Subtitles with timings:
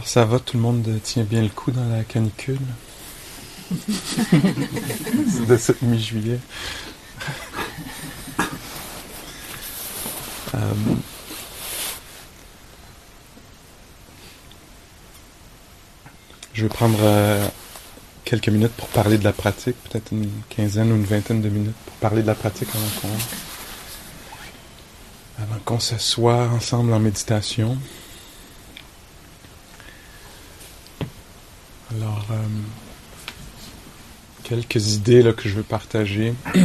[0.00, 2.56] Alors ça va, tout le monde tient bien le coup dans la canicule?
[5.46, 6.38] De cette mi-juillet.
[10.54, 10.72] Euh,
[16.54, 17.46] je vais prendre euh,
[18.24, 21.76] quelques minutes pour parler de la pratique, peut-être une quinzaine ou une vingtaine de minutes
[21.84, 23.18] pour parler de la pratique avant qu'on
[25.42, 27.76] avant qu'on s'assoie ensemble en méditation.
[31.92, 32.36] Alors, euh,
[34.50, 36.34] quelques idées là, que je veux partager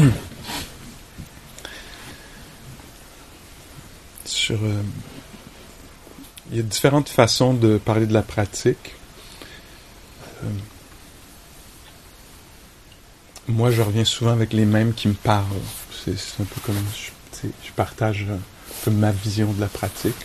[4.25, 4.55] sur.
[4.55, 4.81] Euh,
[6.51, 8.95] il y a différentes façons de parler de la pratique.
[10.43, 10.47] Euh,
[13.47, 15.45] moi, je reviens souvent avec les mêmes qui me parlent.
[16.03, 18.39] C'est un peu comme je, je partage un
[18.83, 20.15] peu ma vision de la pratique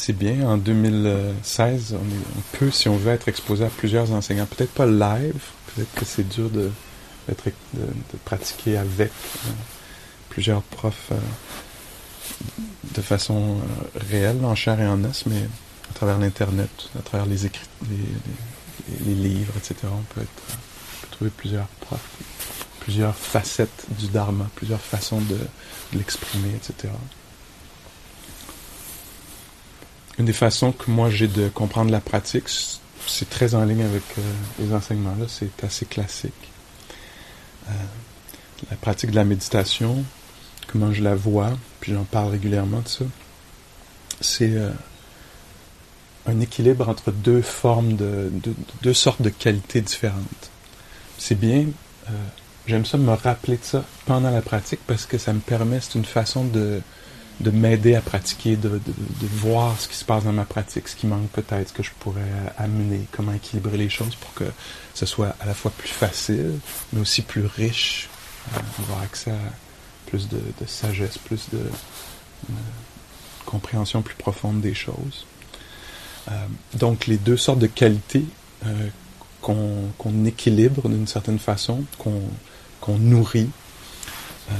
[0.00, 0.48] c'est bien.
[0.48, 4.46] En 2016, on, peut, si on veut, être exposé à plusieurs enseignants.
[4.46, 6.70] Peut-être pas live, peut-être que c'est dur de,
[7.28, 9.50] de, pratiquer avec euh,
[10.30, 11.16] plusieurs profs euh,
[12.94, 15.42] de façon euh, réelle, en chair et en os, mais
[15.90, 17.68] à travers l'Internet, à travers les écrits,
[19.04, 19.76] les, livres, etc.
[19.84, 22.00] On peut, être, trouver plusieurs profs,
[22.80, 25.38] plusieurs facettes du Dharma, plusieurs façons de
[25.92, 26.88] l'exprimer, etc.
[30.20, 32.44] Une des façons que moi j'ai de comprendre la pratique,
[33.06, 34.22] c'est très en ligne avec euh,
[34.58, 36.34] les enseignements là, c'est assez classique.
[37.70, 37.72] Euh,
[38.70, 40.04] la pratique de la méditation,
[40.66, 43.04] comment je la vois, puis j'en parle régulièrement de ça,
[44.20, 44.68] c'est euh,
[46.26, 48.30] un équilibre entre deux formes de,
[48.82, 50.50] deux sortes de qualités différentes.
[51.16, 51.64] C'est bien,
[52.66, 55.94] j'aime ça me rappeler de ça pendant la pratique parce que ça me permet, c'est
[55.94, 56.82] une façon de
[57.40, 60.88] de m'aider à pratiquer, de, de, de, voir ce qui se passe dans ma pratique,
[60.88, 62.20] ce qui manque peut-être, ce que je pourrais
[62.58, 64.44] amener, comment équilibrer les choses pour que
[64.94, 66.58] ce soit à la fois plus facile,
[66.92, 68.08] mais aussi plus riche,
[68.54, 69.38] euh, avoir accès à
[70.06, 71.60] plus de, de sagesse, plus de,
[73.46, 75.26] compréhension plus profonde des choses.
[76.30, 76.32] Euh,
[76.74, 78.24] donc les deux sortes de qualités
[78.66, 78.88] euh,
[79.40, 83.50] qu'on équilibre d'une certaine façon, qu'on nourrit,
[84.50, 84.54] euh,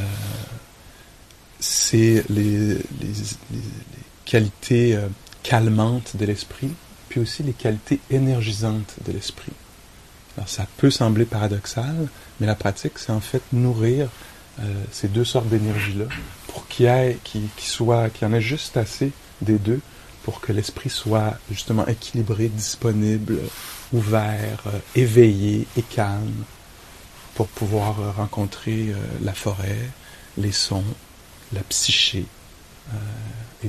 [1.60, 2.78] c'est les,
[4.24, 5.08] qualités euh,
[5.42, 6.70] calmantes de l'esprit,
[7.08, 9.52] puis aussi les qualités énergisantes de l'esprit.
[10.36, 14.08] Alors ça peut sembler paradoxal, mais la pratique, c'est en fait nourrir
[14.60, 16.06] euh, ces deux sortes d'énergie-là
[16.46, 19.80] pour qu'il y ait, qu'il, soit, qu'il y en ait juste assez des deux
[20.22, 23.38] pour que l'esprit soit justement équilibré, disponible,
[23.92, 26.44] ouvert, euh, éveillé et calme
[27.34, 28.92] pour pouvoir rencontrer
[29.22, 29.78] la forêt,
[30.36, 30.84] les sons,
[31.52, 32.26] la psyché
[32.92, 32.96] euh,
[33.64, 33.68] euh,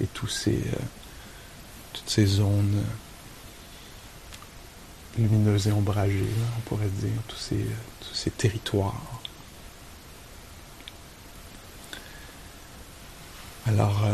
[0.00, 0.80] et tous ces euh,
[1.92, 2.82] toutes ces zones
[5.18, 6.24] lumineuses et ombragées,
[6.56, 9.20] on pourrait dire, tous ces, territoires.
[13.66, 14.06] Alors,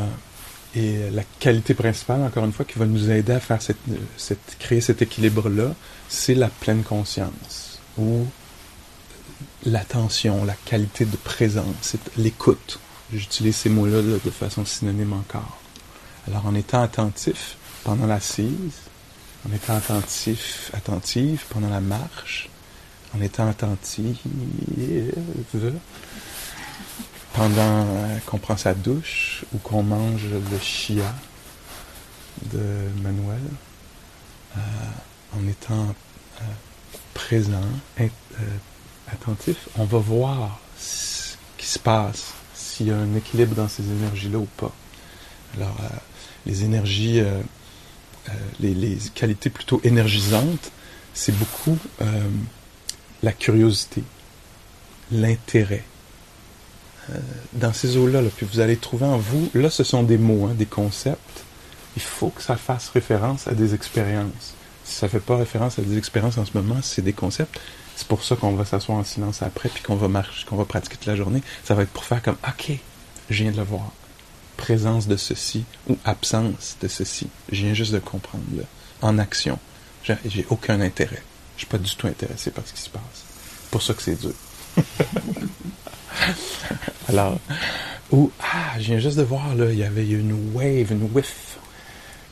[0.74, 3.60] et la qualité principale, encore une fois, qui va nous aider à faire
[4.58, 5.72] créer cet équilibre-là,
[6.08, 7.78] c'est la pleine conscience,
[9.64, 12.78] l'attention, la qualité de présence, l'écoute.
[13.12, 15.58] J'utilise ces mots-là de façon synonyme encore.
[16.26, 18.80] Alors en étant attentif pendant l'assise,
[19.48, 22.50] en étant attentif, attentive pendant la marche,
[23.16, 24.18] en étant attentive
[27.32, 27.86] pendant
[28.26, 31.14] qu'on prend sa douche ou qu'on mange le chia
[32.52, 32.60] de
[33.02, 33.40] Manuel,
[34.56, 34.60] euh,
[35.36, 35.94] en étant
[36.40, 36.44] euh,
[37.14, 37.60] présent,
[38.00, 38.08] euh,
[39.12, 43.82] attentif, on va voir ce qui se passe, s'il y a un équilibre dans ces
[43.82, 44.72] énergies-là ou pas.
[45.56, 45.88] Alors, euh,
[46.46, 47.40] les énergies, euh,
[48.28, 50.70] euh, les, qualités plutôt énergisantes,
[51.14, 51.76] c'est beaucoup
[53.22, 54.04] la curiosité,
[55.10, 55.82] l'intérêt.
[57.54, 60.54] dans ces eaux-là, puis vous allez trouver en vous, là ce sont des mots, hein,
[60.54, 61.42] des concepts,
[61.96, 64.54] il faut que ça fasse référence à des expériences.
[64.88, 67.60] Ça fait pas référence à des expériences en ce moment, c'est des concepts,
[67.94, 70.64] c'est pour ça qu'on va s'asseoir en silence après, puis qu'on va marcher, qu'on va
[70.64, 71.42] pratiquer toute la journée.
[71.64, 72.72] Ça va être pour faire comme, OK,
[73.28, 73.92] je viens de le voir.
[74.56, 77.28] Présence de ceci ou absence de ceci.
[77.52, 78.62] Je viens juste de comprendre, là.
[79.02, 79.58] En action.
[80.04, 81.22] J'ai aucun intérêt.
[81.56, 83.24] Je suis pas du tout intéressé par ce qui se passe.
[83.70, 84.32] Pour ça que c'est dur.
[87.08, 87.38] Alors,
[88.10, 91.57] ou, ah, je viens juste de voir, là, il y avait une wave, une whiff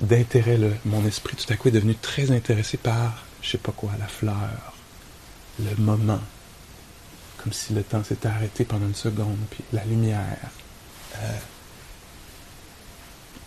[0.01, 0.59] d'intérêt.
[0.85, 4.07] Mon esprit, tout à coup, est devenu très intéressé par, je sais pas quoi, la
[4.07, 4.75] fleur,
[5.61, 6.21] le moment,
[7.39, 10.51] comme si le temps s'était arrêté pendant une seconde, puis la lumière,
[11.17, 11.39] euh,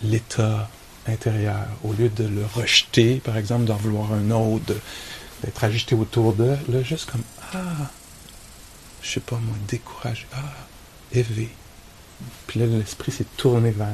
[0.03, 0.69] l'état
[1.07, 4.73] intérieur, au lieu de le rejeter, par exemple, d'en vouloir un autre,
[5.43, 7.23] d'être agité autour d'eux, là, juste comme,
[7.53, 7.89] ah,
[9.01, 10.43] je sais pas moi, découragé, ah,
[11.11, 11.49] éveillé.
[12.47, 13.87] Puis là, l'esprit s'est tourné vers.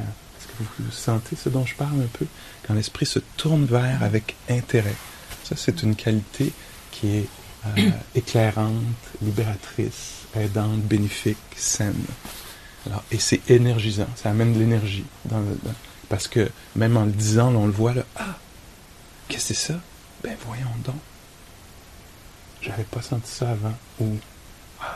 [0.58, 2.26] Vous sentez ce dont je parle un peu?
[2.66, 4.94] Quand l'esprit se tourne vers avec intérêt.
[5.44, 6.52] Ça, c'est une qualité
[6.90, 7.28] qui est
[7.66, 8.74] euh, éclairante,
[9.22, 12.04] libératrice, aidante, bénéfique, saine.
[12.86, 15.04] Alors, et c'est énergisant, ça amène de l'énergie.
[16.08, 18.38] Parce que même en le disant, on le voit là, ah,
[19.28, 19.80] qu'est-ce que c'est ça?
[20.22, 20.94] Ben voyons donc.
[22.62, 23.74] J'avais pas senti ça avant.
[24.00, 24.04] Ou,
[24.80, 24.86] wow,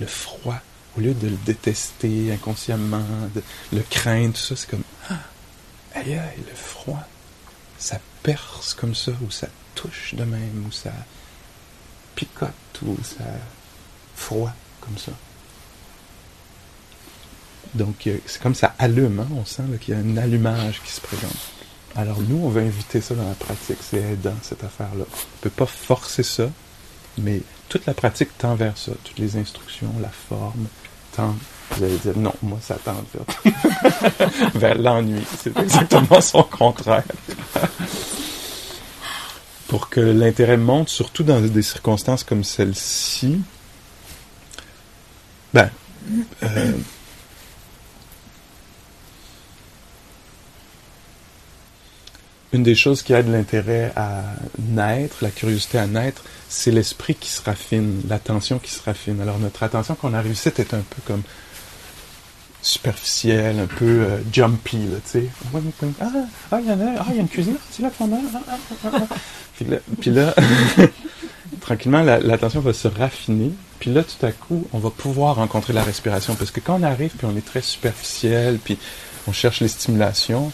[0.00, 0.60] le froid,
[1.00, 3.04] au lieu de le détester inconsciemment,
[3.34, 3.42] de
[3.72, 5.18] le craindre, tout ça, c'est comme, ah,
[5.94, 7.02] aïe aïe, le froid,
[7.78, 10.92] ça perce comme ça, ou ça touche de même, ou ça
[12.14, 12.50] picote,
[12.82, 13.24] ou ça
[14.14, 15.12] froid comme ça.
[17.74, 21.00] Donc, c'est comme ça allume, hein, on sent qu'il y a un allumage qui se
[21.00, 21.36] présente.
[21.96, 23.78] Alors, nous, on veut inviter ça dans la pratique.
[23.80, 25.04] C'est aidant, cette affaire-là.
[25.10, 26.50] On ne peut pas forcer ça,
[27.18, 28.92] mais toute la pratique tend vers ça.
[29.04, 30.66] Toutes les instructions, la forme,
[31.16, 33.52] Vous allez dire, non, moi, ça tend vers,
[34.54, 35.22] vers l'ennui.
[35.38, 37.04] C'est exactement son contraire.
[39.68, 43.40] Pour que l'intérêt monte, surtout dans des circonstances comme celle-ci,
[45.54, 45.70] ben,
[46.42, 46.72] euh,
[52.52, 54.22] une des choses qui aide l'intérêt à
[54.58, 59.20] naître, la curiosité à naître, c'est l'esprit qui se raffine, l'attention qui se raffine.
[59.20, 61.22] Alors notre attention qu'on a réussi est un peu comme
[62.62, 65.24] superficielle, un peu euh, jumpy, là, tu sais.
[66.00, 66.06] Ah,
[66.52, 68.18] ah, il y en a, ah, il y a une cuisine, c'est là qu'on a.
[68.34, 69.14] Ah, ah, ah,
[69.56, 70.34] puis là, puis là
[71.60, 73.52] tranquillement, l'attention va se raffiner.
[73.78, 76.34] Puis là, tout à coup, on va pouvoir rencontrer la respiration.
[76.34, 78.78] Parce que quand on arrive, puis on est très superficiel, puis
[79.26, 80.52] on cherche les stimulations,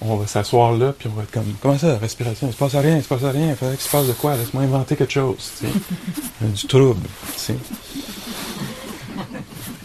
[0.00, 2.48] on va s'asseoir là, puis on va être comme, comment ça, respiration?
[2.48, 4.36] Il se passe rien, il se passe rien, il faudrait qu'il se passe de quoi?
[4.36, 5.72] Laisse-moi inventer quelque chose, tu sais.
[6.46, 7.56] du trouble, tu sais.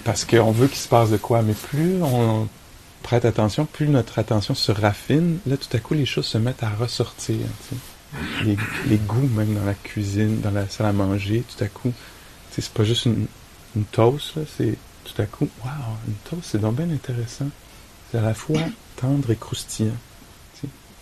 [0.03, 2.47] Parce qu'on veut qu'il se passe de quoi, mais plus on
[3.03, 6.63] prête attention, plus notre attention se raffine, là, tout à coup, les choses se mettent
[6.63, 7.37] à ressortir,
[7.69, 7.81] tu sais.
[8.43, 11.93] Les, les, goûts, même dans la cuisine, dans la salle à manger, tout à coup,
[12.49, 13.25] tu sais, c'est pas juste une,
[13.77, 14.75] une toast, là, c'est
[15.05, 15.73] tout à coup, waouh,
[16.07, 17.47] une toast, c'est donc bien intéressant.
[18.11, 18.61] C'est à la fois
[18.97, 19.95] tendre et croustillant.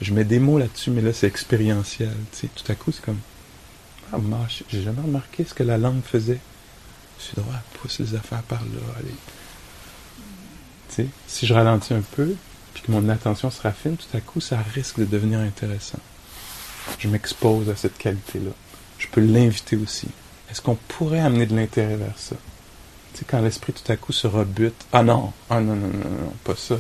[0.02, 2.14] Je mets des mots là-dessus, mais là, c'est expérientiel.
[2.40, 3.20] Tout à coup, c'est comme
[4.14, 6.40] Ah, moi, j'ai jamais remarqué ce que la langue faisait.
[7.20, 9.02] Je suis droit, pousse les affaires par là,
[11.28, 12.36] si je ralentis un peu,
[12.74, 16.00] puis que mon attention se raffine, tout à coup, ça risque de devenir intéressant.
[16.98, 18.52] Je m'expose à cette qualité-là.
[18.98, 20.08] Je peux l'inviter aussi.
[20.50, 22.36] Est-ce qu'on pourrait amener de l'intérêt vers ça?
[23.20, 26.56] Sais, quand l'esprit tout à coup se rebute, ah non, ah non, non, non, pas
[26.56, 26.78] ça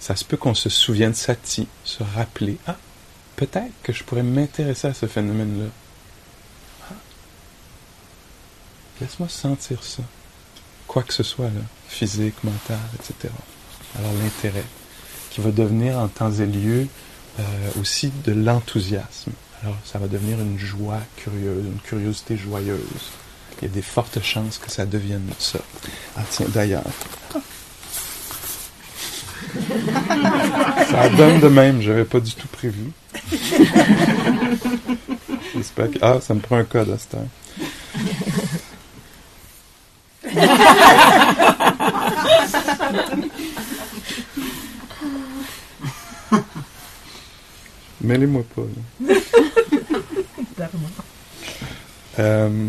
[0.00, 2.76] ça se peut qu'on se souvienne Sati, se rappeler, ah,
[3.36, 5.68] peut-être que je pourrais m'intéresser à ce phénomène-là.
[6.90, 6.94] Ah.
[9.00, 10.02] Laisse-moi sentir ça.
[10.88, 11.50] Quoi que ce soit,
[11.86, 13.32] physique, mental, etc.
[13.98, 14.64] Alors l'intérêt,
[15.30, 16.88] qui va devenir en temps et lieu
[17.38, 19.32] euh, aussi de l'enthousiasme.
[19.62, 23.10] Alors ça va devenir une joie curieuse, une curiosité joyeuse.
[23.60, 25.58] Il y a des fortes chances que ça devienne ça.
[26.16, 26.82] Ah tiens, d'ailleurs,
[30.90, 32.90] Ça donne de même, j'avais pas du tout prévu.
[35.54, 35.98] J'espère que.
[36.00, 37.28] Ah, ça me prend un code à ce temps.
[48.00, 48.62] Mêlez-moi pas.
[52.18, 52.66] Euh,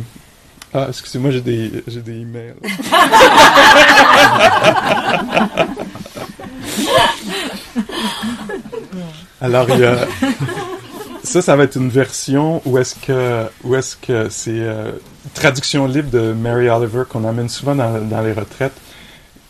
[0.73, 2.55] ah, excusez-moi, j'ai des, j'ai des emails.
[9.41, 10.07] Alors, il y a...
[11.23, 14.93] ça, ça va être une version où est-ce que, où est-ce que c'est euh,
[15.33, 18.79] traduction libre de Mary Oliver qu'on amène souvent dans, dans, les retraites,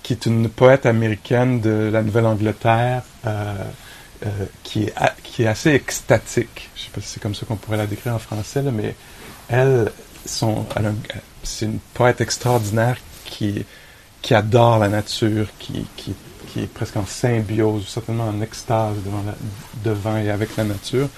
[0.01, 3.53] qui est une poète américaine de la Nouvelle-Angleterre, euh,
[4.25, 4.29] euh,
[4.63, 6.69] qui, est qui est assez extatique.
[6.75, 8.95] Je sais pas si c'est comme ça qu'on pourrait la décrire en français, là, mais
[9.49, 9.91] elle,
[10.25, 13.65] c'est une poète extraordinaire qui,
[14.31, 15.85] adore la nature, qui,
[16.57, 18.97] est presque en symbiose, certainement en extase
[19.83, 21.09] devant, et avec la nature.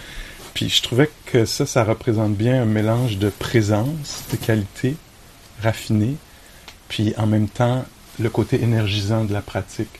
[0.53, 4.95] Puis je trouvais que ça, ça représente bien un mélange de présence, de qualité
[5.61, 6.15] raffinée,
[6.87, 7.85] puis en même temps
[8.19, 9.99] le côté énergisant de la pratique.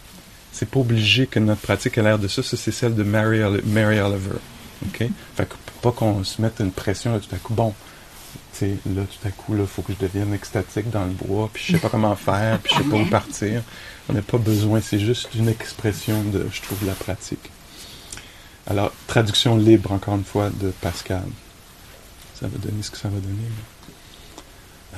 [0.52, 3.42] C'est pas obligé que notre pratique ait l'air de ça, ça c'est celle de Mary,
[3.42, 4.38] Oliver.
[4.86, 5.10] OK?
[5.36, 7.74] Fait que pas qu'on se mette une pression là, tout à coup, bon,
[8.58, 11.64] tu là, tout à coup, il faut que je devienne extatique dans le bois, puis
[11.66, 13.62] je sais pas comment faire, puis je sais pas où partir.
[14.10, 17.52] on n'a pas besoin, c'est juste une expression de, je trouve, la pratique.
[18.68, 21.24] Alors, traduction libre, encore une fois, de Pascal.
[22.36, 23.50] Ça va donner ce que ça va donner.
[24.96, 24.98] Euh,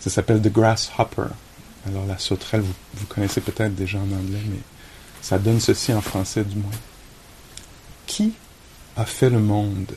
[0.00, 1.28] ça s'appelle The Grasshopper.
[1.86, 4.60] Alors, la sauterelle, vous, vous connaissez peut-être déjà en anglais, mais
[5.20, 6.70] ça donne ceci en français du moins.
[8.06, 8.32] Qui
[8.96, 9.94] a fait le monde?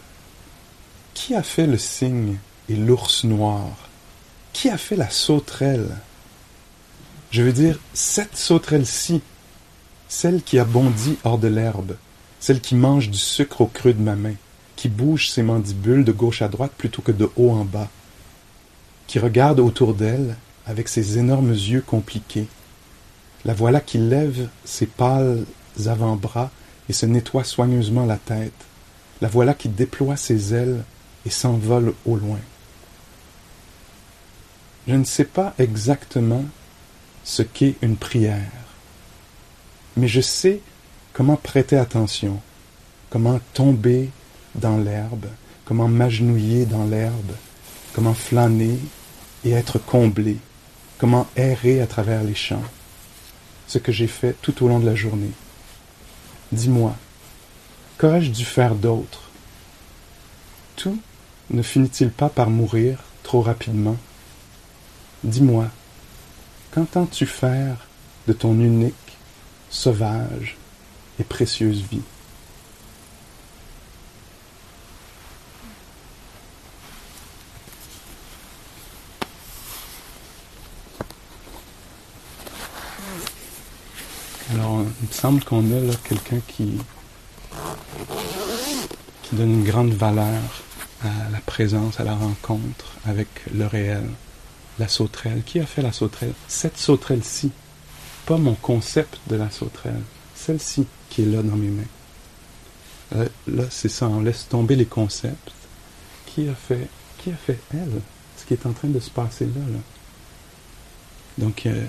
[1.13, 2.37] Qui a fait le cygne
[2.69, 3.67] et l'ours noir?
[4.51, 5.97] Qui a fait la sauterelle?
[7.31, 9.21] Je veux dire, cette sauterelle-ci,
[10.07, 11.95] celle qui a bondi hors de l'herbe,
[12.39, 14.35] celle qui mange du sucre au creux de ma main,
[14.75, 17.89] qui bouge ses mandibules de gauche à droite plutôt que de haut en bas,
[19.07, 22.47] qui regarde autour d'elle avec ses énormes yeux compliqués.
[23.45, 25.45] La voilà qui lève ses pâles
[25.85, 26.51] avant-bras
[26.89, 28.51] et se nettoie soigneusement la tête.
[29.21, 30.83] La voilà qui déploie ses ailes
[31.25, 32.39] et s'envole au loin.
[34.87, 36.43] Je ne sais pas exactement
[37.23, 38.51] ce qu'est une prière,
[39.95, 40.59] mais je sais
[41.13, 42.41] comment prêter attention,
[43.09, 44.09] comment tomber
[44.55, 45.27] dans l'herbe,
[45.63, 47.31] comment m'agenouiller dans l'herbe,
[47.93, 48.77] comment flâner
[49.45, 50.37] et être comblé,
[50.97, 52.63] comment errer à travers les champs,
[53.67, 55.31] ce que j'ai fait tout au long de la journée.
[56.51, 56.95] Dis-moi,
[57.97, 59.29] qu'aurais-je dû faire d'autre?
[60.75, 60.99] Tout
[61.49, 63.97] ne finit-il pas par mourir trop rapidement?
[65.23, 65.67] Dis-moi,
[66.71, 67.77] qu'entends-tu faire
[68.27, 68.93] de ton unique,
[69.69, 70.57] sauvage
[71.19, 72.01] et précieuse vie?
[84.53, 86.77] Alors, il me semble qu'on a là quelqu'un qui,
[89.23, 90.41] qui donne une grande valeur
[91.03, 94.03] à la présence, à la rencontre avec le réel,
[94.79, 95.43] la sauterelle.
[95.45, 96.33] Qui a fait la sauterelle?
[96.47, 97.51] Cette sauterelle-ci,
[98.25, 100.01] pas mon concept de la sauterelle,
[100.35, 101.83] celle-ci qui est là dans mes mains.
[103.15, 105.51] Euh, là, c'est ça, on laisse tomber les concepts.
[106.25, 106.87] Qui a fait,
[107.19, 108.01] qui a fait elle
[108.37, 109.61] Ce qui est en train de se passer là.
[109.71, 109.79] là?
[111.37, 111.85] Donc, euh,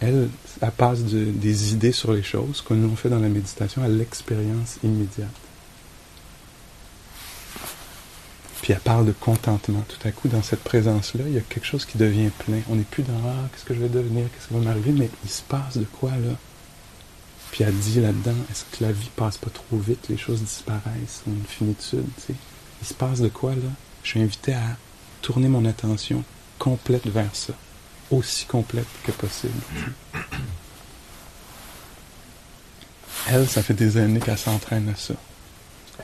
[0.00, 0.28] elle,
[0.60, 4.78] elle passe des idées sur les choses, comme nous fait dans la méditation, à l'expérience
[4.82, 5.28] immédiate.
[8.66, 9.84] Puis elle parle de contentement.
[9.88, 12.62] Tout à coup, dans cette présence-là, il y a quelque chose qui devient plein.
[12.68, 15.08] On n'est plus dans Ah, qu'est-ce que je vais devenir, qu'est-ce qui va m'arriver, mais
[15.22, 16.32] il se passe de quoi là?
[17.52, 21.22] Puis elle dit là-dedans Est-ce que la vie passe pas trop vite, les choses disparaissent,
[21.28, 22.34] ont une finitude, tu sais
[22.82, 23.70] Il se passe de quoi là?
[24.02, 24.76] Je suis invité à
[25.22, 26.24] tourner mon attention
[26.58, 27.52] complète vers ça
[28.10, 29.60] aussi complète que possible.
[33.28, 35.14] Elle, ça fait des années qu'elle s'entraîne à ça.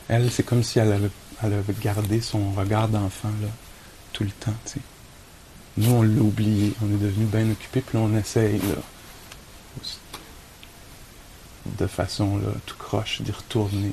[0.07, 1.11] Elle, c'est comme si elle avait,
[1.43, 3.49] elle avait gardé son regard d'enfant là,
[4.12, 4.55] tout le temps.
[4.65, 4.81] sais.
[5.79, 8.75] Nous, on l'a oublié, on est devenu bien occupé, puis on essaye là,
[11.79, 13.93] de façon là, tout croche d'y retourner,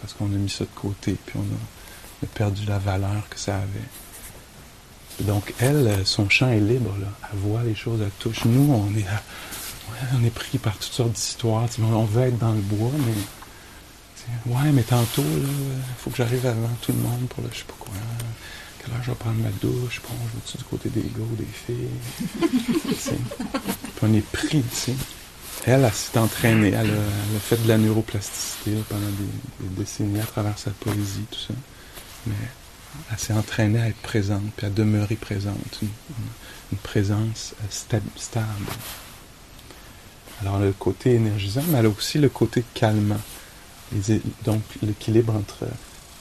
[0.00, 3.56] parce qu'on a mis ça de côté, puis on a perdu la valeur que ça
[3.56, 5.24] avait.
[5.24, 7.08] Donc, elle, son champ est libre, là.
[7.32, 8.44] Elle voit les choses, elle touche.
[8.46, 9.04] Nous, on est,
[10.14, 11.66] on est pris par toutes sortes d'histoires.
[11.78, 13.12] On veut être dans le bois, mais.
[14.46, 17.64] Ouais, mais tantôt, il faut que j'arrive avant tout le monde pour le je sais
[17.64, 17.92] pas quoi.
[18.78, 20.00] Quelle heure je vais prendre ma douche?
[20.02, 21.88] Bon, je vais du côté des gars, des filles?
[23.96, 24.94] Puis on est pris, tu sais.
[25.66, 26.68] Elle, elle s'est entraînée.
[26.68, 31.38] Elle a, fait de la neuroplasticité pendant des, des, décennies à travers sa poésie, tout
[31.38, 31.54] ça.
[32.26, 32.34] Mais
[33.10, 38.42] elle s'est entraînée à être présente, puis à demeurer présente, une, présence euh, stable.
[40.40, 43.20] Alors, le côté énergisant, mais elle a aussi le côté calmant.
[44.44, 45.66] Donc, l'équilibre entre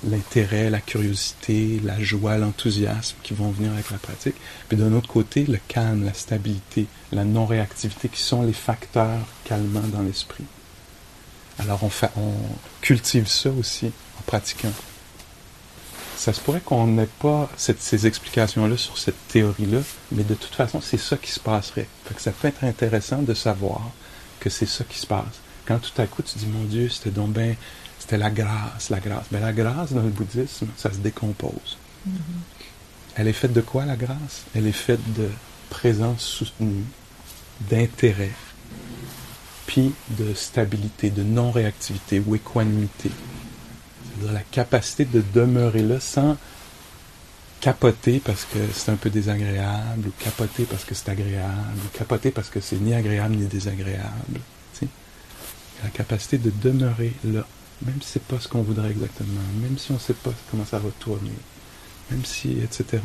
[0.04, 4.36] l'intérêt, la curiosité, la joie, l'enthousiasme qui vont venir avec la pratique.
[4.68, 9.88] Puis d'un autre côté, le calme, la stabilité, la non-réactivité qui sont les facteurs calmants
[9.92, 10.46] dans l'esprit.
[11.58, 12.12] Alors on, fait,
[12.82, 14.72] cultive ça aussi en pratiquant
[16.20, 19.80] ça se pourrait qu'on n'ait pas ces explications-là sur cette théorie-là,
[20.12, 21.88] mais de toute façon, c'est ça qui se passerait.
[22.14, 23.82] que ça peut être intéressant de savoir
[24.42, 25.40] que c'est ça qui se passe.
[25.70, 27.38] Quand tout à coup tu dis, mon Dieu, c'était donc
[28.00, 29.28] c'était la grâce, la grâce.
[29.32, 31.78] Mais la grâce, dans le bouddhisme, ça se décompose.
[32.08, 32.12] Mm-hmm.
[33.16, 34.46] Elle est faite de quoi, la grâce?
[34.56, 35.30] Elle est faite de
[35.70, 36.86] présence soutenue,
[37.70, 38.32] d'intérêt,
[39.68, 43.12] puis de stabilité, de non-réactivité ou équanimité
[44.34, 46.36] la capacité de demeurer là sans
[47.62, 52.32] capoter parce que c'est un peu désagréable, ou capoter parce que c'est agréable, ou capoter
[52.32, 54.40] parce que c'est ni agréable ni désagréable.
[55.84, 57.48] La capacité de demeurer là,
[57.86, 60.66] même si c'est pas ce qu'on voudrait exactement, même si on ne sait pas comment
[60.66, 61.32] ça va tourner,
[62.12, 63.02] même si, etc.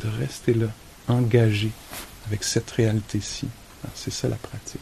[0.00, 0.66] De rester là,
[1.08, 1.70] engagé
[2.26, 3.48] avec cette réalité-ci,
[3.94, 4.80] C'est ça la pratique.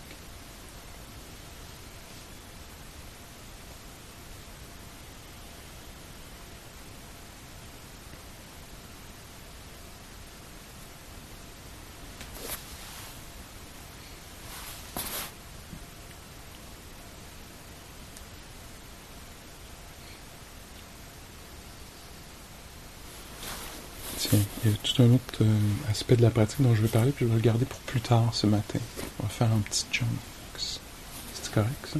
[24.65, 25.59] il y a tout un autre euh,
[25.91, 28.01] aspect de la pratique dont je vais parler, puis je vais le garder pour plus
[28.01, 28.79] tard ce matin.
[29.19, 30.09] On va faire un petit jump.
[30.57, 31.99] C'est correct, ça?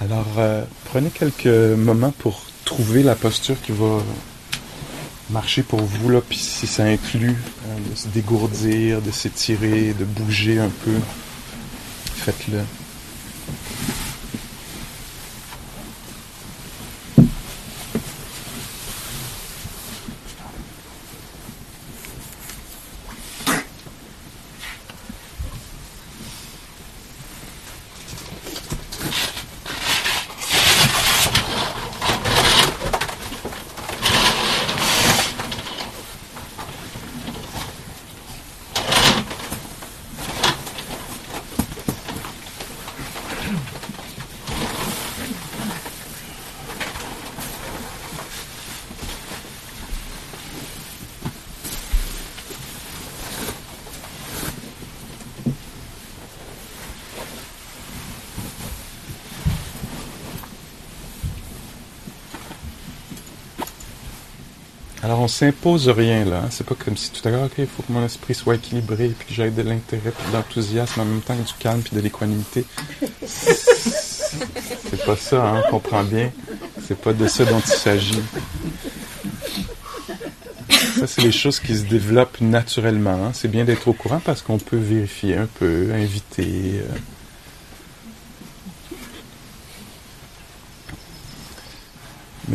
[0.00, 4.02] Alors, euh, prenez quelques moments pour trouver la posture qui va
[5.30, 7.36] marcher pour vous, là, puis si ça inclut
[7.68, 10.94] euh, de se dégourdir, de s'étirer, de bouger un peu,
[12.14, 12.60] faites-le.
[65.30, 66.48] S'impose rien là, hein.
[66.50, 69.08] c'est pas comme si tout à l'heure, ok, il faut que mon esprit soit équilibré,
[69.08, 71.96] puis que j'aie de l'intérêt, puis de l'enthousiasme en même temps que du calme, puis
[71.96, 72.64] de l'équanimité.
[74.90, 76.30] C'est pas ça, hein, on comprend bien.
[76.86, 78.22] C'est pas de ça dont il s'agit.
[80.98, 83.26] Ça, c'est les choses qui se développent naturellement.
[83.26, 83.30] Hein.
[83.32, 86.80] C'est bien d'être au courant parce qu'on peut vérifier un peu, inviter.
[86.80, 86.98] Euh,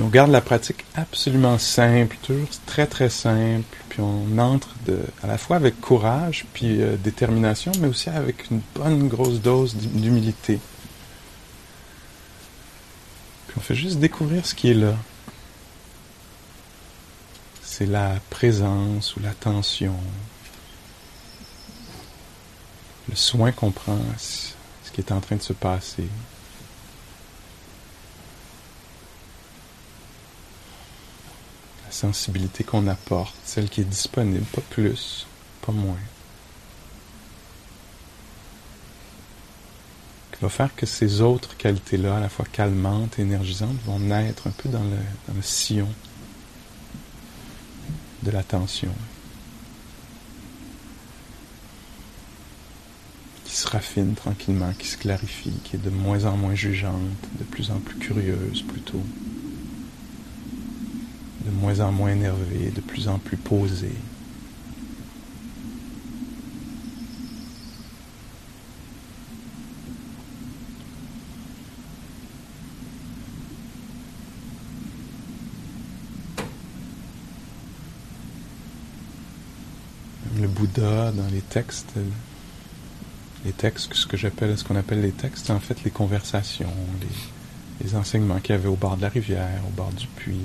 [0.06, 4.76] on garde la pratique absolument simple, toujours très très simple, puis on entre
[5.24, 9.76] à la fois avec courage, puis euh, détermination, mais aussi avec une bonne grosse dose
[9.76, 10.60] d'humilité.
[13.48, 14.94] Puis on fait juste découvrir ce qui est là.
[17.64, 19.96] C'est la présence ou l'attention,
[23.10, 26.08] le soin qu'on prend ce qui est en train de se passer.
[31.96, 35.26] Sensibilité qu'on apporte, celle qui est disponible, pas plus,
[35.62, 35.98] pas moins.
[40.32, 44.48] Qui va faire que ces autres qualités-là, à la fois calmantes et énergisantes, vont naître
[44.48, 45.90] un peu dans le, dans le sillon
[48.24, 48.94] de l'attention.
[53.46, 57.00] Qui se raffine tranquillement, qui se clarifie, qui est de moins en moins jugeante,
[57.40, 59.02] de plus en plus curieuse plutôt
[61.46, 63.92] de moins en moins énervé, de plus en plus posé.
[80.42, 81.94] Le Bouddha dans les textes,
[83.46, 87.86] les textes, ce que j'appelle, ce qu'on appelle les textes, en fait les conversations, les,
[87.86, 90.36] les enseignements qu'il y avait au bord de la rivière, au bord du puits,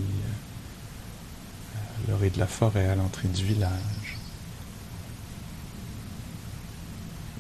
[2.11, 4.19] l'orée de la forêt à l'entrée du village.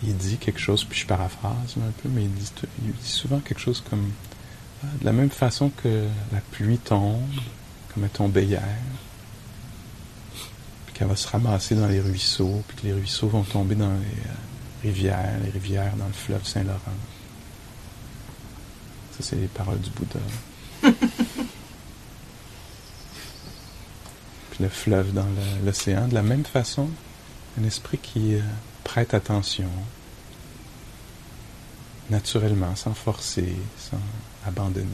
[0.03, 2.51] Il dit quelque chose, puis je paraphrase un peu, mais il dit,
[3.03, 4.11] souvent quelque chose comme
[4.83, 7.29] ah, de la même façon que la pluie tombe,
[7.93, 8.63] comme elle tombait hier,
[10.87, 13.93] puis qu'elle va se ramasser dans les ruisseaux, puis que les ruisseaux vont tomber dans
[13.93, 16.79] les euh, rivières, les rivières dans le fleuve Saint-Laurent.
[19.13, 20.21] Ça, c'est les paroles du Bouddha.
[24.61, 25.27] Le fleuve dans
[25.64, 26.09] l'océan.
[26.09, 26.88] De la même façon,
[27.61, 28.40] un esprit qui euh,
[28.85, 29.68] prête attention,
[32.11, 34.01] naturellement, sans forcer, sans
[34.46, 34.87] abandonner.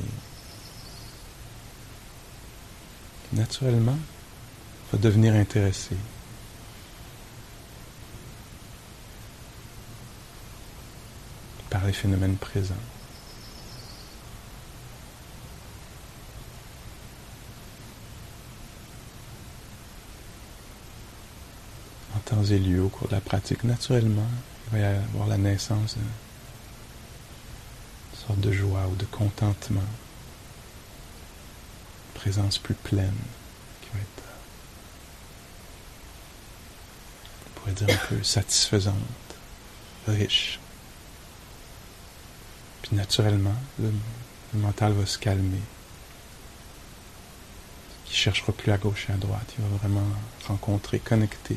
[3.32, 3.98] Naturellement,
[4.92, 5.96] va devenir intéressé.
[11.68, 12.74] par les phénomènes présents.
[22.44, 24.28] Et lieu au cours de la pratique, naturellement,
[24.66, 26.04] il va y avoir la naissance d'une
[28.18, 29.86] sorte de joie ou de contentement, une
[32.20, 33.14] présence plus pleine
[33.82, 34.22] qui va être
[37.54, 38.94] pourrait dire un peu satisfaisante,
[40.06, 40.60] riche.
[42.82, 43.90] Puis naturellement, le,
[44.54, 45.60] mental va se calmer.
[48.06, 49.52] Il ne cherchera plus à gauche et à droite.
[49.58, 50.06] Il va vraiment
[50.46, 51.56] rencontrer, connecter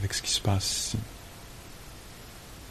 [0.00, 0.98] avec ce qui se passe ici.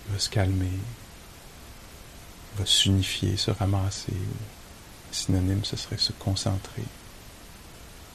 [0.08, 4.14] Il va se calmer, il va s'unifier, se ramasser.
[5.12, 6.84] Synonyme, ce serait se concentrer.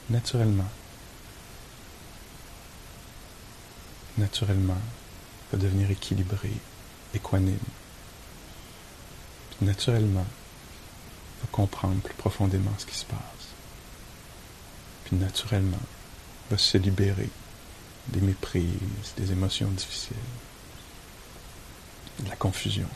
[0.09, 0.69] Naturellement.
[4.17, 6.51] Naturellement, il va devenir équilibré,
[7.13, 7.57] équanime.
[9.61, 13.19] Naturellement, il va comprendre plus profondément ce qui se passe.
[15.05, 15.79] Puis naturellement,
[16.49, 17.29] il va se libérer
[18.09, 20.15] des méprises, des émotions difficiles,
[22.19, 22.87] de la confusion.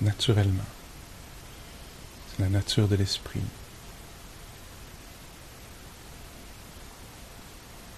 [0.00, 0.64] Naturellement.
[2.30, 3.40] C'est la nature de l'esprit.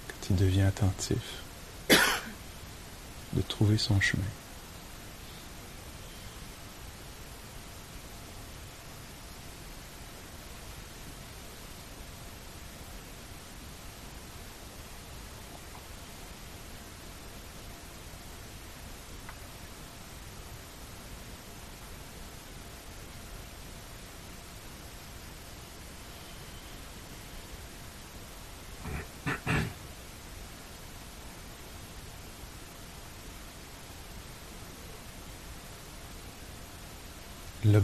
[0.08, 1.42] Quand il devient attentif,
[3.32, 4.22] de trouver son chemin.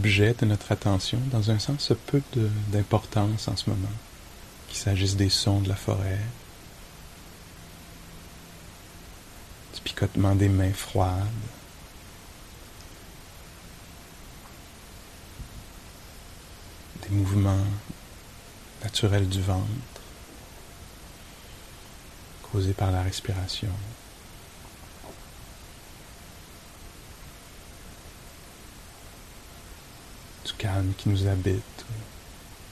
[0.03, 2.21] De notre attention, dans un sens, peu
[2.69, 3.89] d'importance en ce moment,
[4.69, 6.19] qu'il s'agisse des sons de la forêt,
[9.75, 11.29] du picotement des mains froides,
[17.03, 17.65] des mouvements
[18.83, 19.63] naturels du ventre
[22.51, 23.71] causés par la respiration.
[30.51, 31.85] Calme qui nous habite,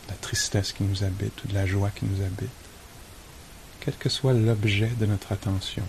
[0.09, 2.51] la tristesse qui nous habite, ou de la joie qui nous habite,
[3.81, 5.85] quel que soit l'objet de notre attention.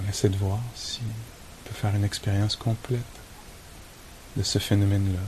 [0.00, 3.00] On essaie de voir si on peut faire une expérience complète
[4.36, 5.20] de ce phénomène-là,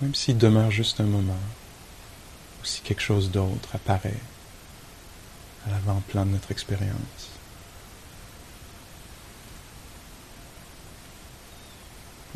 [0.00, 1.32] même s'il demeure juste un moment,
[2.60, 4.20] ou si quelque chose d'autre apparaît
[5.66, 7.30] à l'avant-plan de notre expérience.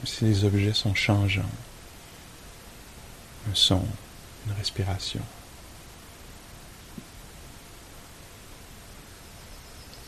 [0.07, 1.43] si les objets sont changeants.
[3.51, 3.85] Un son,
[4.47, 5.21] une respiration.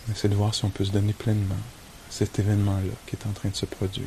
[0.09, 3.27] On essaie de voir si on peut se donner pleinement à cet événement-là qui est
[3.27, 4.07] en train de se produire.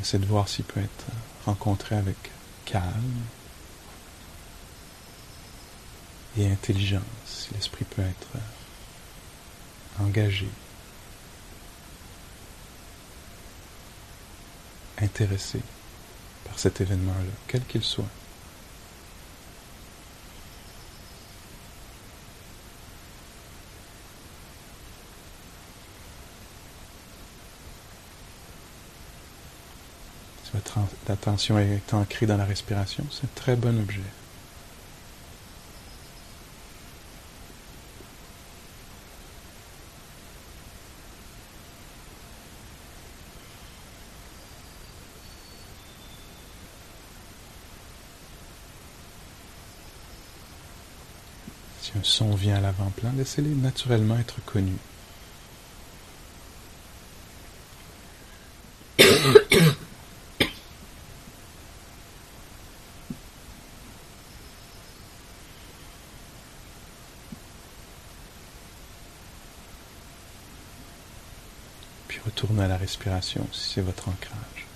[0.00, 1.06] Essaie de voir s'il peut être
[1.44, 2.16] rencontré avec
[2.64, 3.22] calme,
[6.36, 8.28] et intelligence, si l'esprit peut être
[10.00, 10.48] engagé,
[14.98, 15.60] intéressé
[16.44, 18.04] par cet événement-là, quel qu'il soit.
[30.44, 30.67] Si votre
[31.08, 34.00] attention est ancrée dans la respiration, c'est un très bon objet.
[51.80, 54.76] Si un son vient à l'avant-plan, laissez-les naturellement être connus.
[72.18, 74.67] Puis retournez à la respiration si c'est votre ancrage.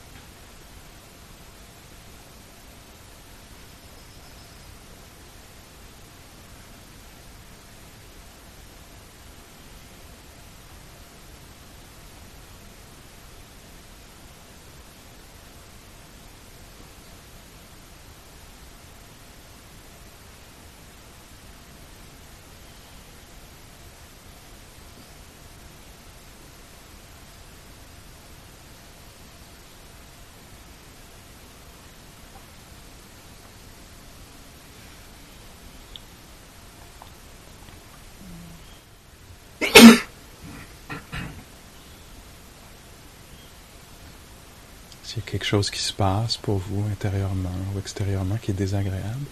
[45.13, 48.55] S'il y a quelque chose qui se passe pour vous intérieurement ou extérieurement qui est
[48.55, 49.27] désagréable,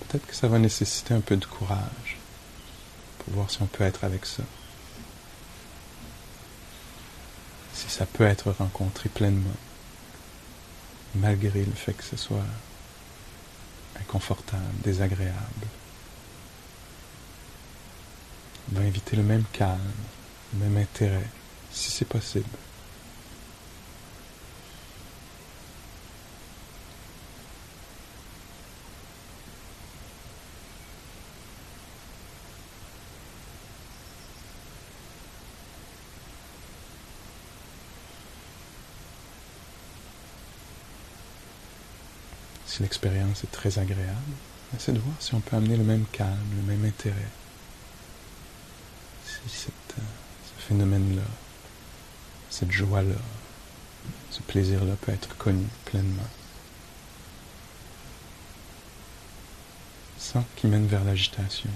[0.00, 2.18] peut-être que ça va nécessiter un peu de courage
[3.20, 4.42] pour voir si on peut être avec ça.
[7.72, 9.56] Si ça peut être rencontré pleinement,
[11.14, 12.44] malgré le fait que ce soit
[13.98, 15.66] inconfortable, désagréable.
[18.70, 19.80] On va inviter le même calme,
[20.52, 21.30] le même intérêt,
[21.72, 22.44] si c'est possible.
[42.76, 44.34] Si l'expérience est très agréable,
[44.76, 47.16] essaie de voir si on peut amener le même calme, le même intérêt.
[49.24, 50.02] Si euh,
[50.44, 51.22] ce phénomène-là,
[52.50, 53.14] cette joie-là,
[54.30, 56.28] ce plaisir-là peut être connu pleinement.
[60.18, 61.70] Sans qu'il mène vers l'agitation.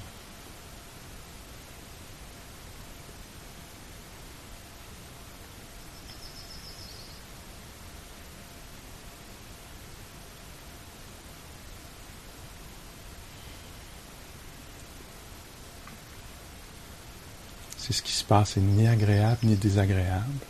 [17.93, 20.47] Ce qui se passe n'est ni agréable ni désagréable.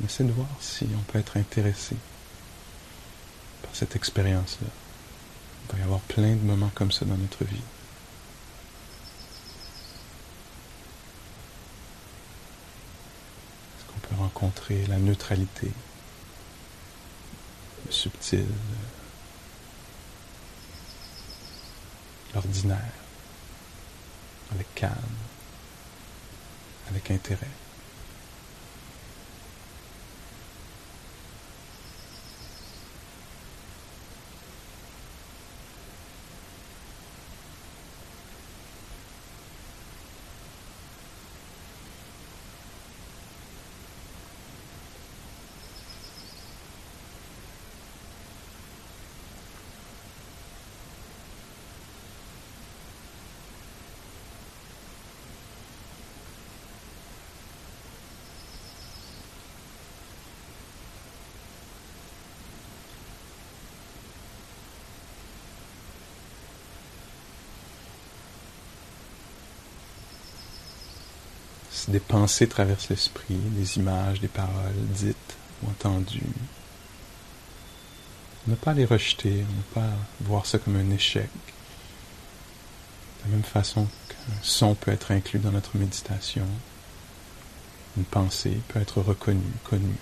[0.00, 1.96] On essaie de voir si on peut être intéressé
[3.62, 4.68] par cette expérience-là.
[5.64, 7.56] Il va y avoir plein de moments comme ça dans notre vie.
[13.78, 15.70] Est-ce qu'on peut rencontrer la neutralité,
[17.86, 18.46] le subtil,
[22.34, 22.92] l'ordinaire,
[24.52, 24.96] avec calme?
[26.92, 27.46] Avec intérêt.
[71.92, 76.22] Des pensées traversent l'esprit, des images, des paroles dites ou entendues.
[78.46, 81.28] Ne pas les rejeter, ne pas voir ça comme un échec.
[83.18, 86.46] De la même façon qu'un son peut être inclus dans notre méditation,
[87.96, 89.98] une pensée peut être reconnue, connue,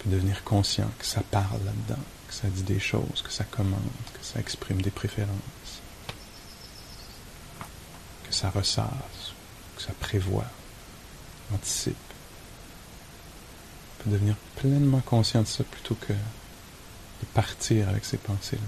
[0.00, 3.80] peut devenir conscient que ça parle là-dedans, que ça dit des choses, que ça commande,
[4.12, 5.80] que ça exprime des préférences,
[8.24, 8.62] que ça que
[9.86, 10.46] ça prévoit,
[11.52, 11.96] anticipe.
[14.00, 18.62] On peut devenir pleinement conscient de ça plutôt que de partir avec ces pensées-là.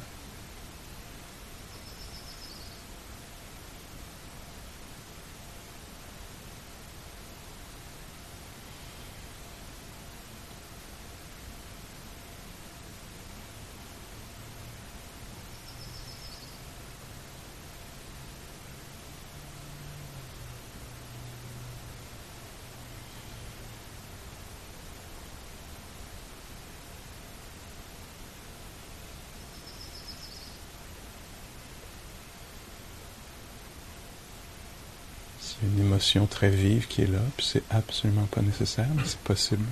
[35.62, 39.64] une émotion très vive qui est là, puis c'est absolument pas nécessaire, mais c'est possible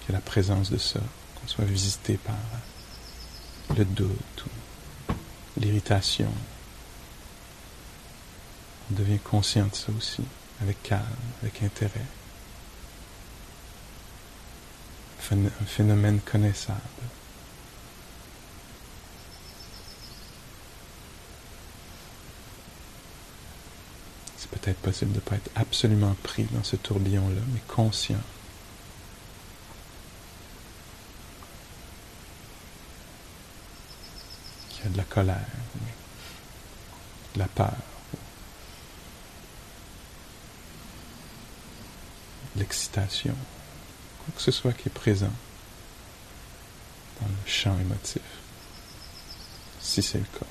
[0.00, 2.36] qu'il y ait la présence de ça, qu'on soit visité par
[3.76, 5.12] le doute ou
[5.60, 6.30] l'irritation.
[8.88, 10.22] On devient conscient de ça aussi,
[10.62, 11.02] avec calme,
[11.42, 12.06] avec intérêt.
[15.32, 16.78] Un phénomène connaissable.
[24.64, 28.20] Peut-être possible de ne pas être absolument pris dans ce tourbillon-là, mais conscient.
[34.70, 35.46] Qu'il y a de la colère,
[37.34, 37.74] de la peur,
[42.56, 43.34] l'excitation,
[44.24, 45.32] quoi que ce soit qui est présent
[47.20, 48.22] dans le champ émotif,
[49.80, 50.46] si c'est le cas.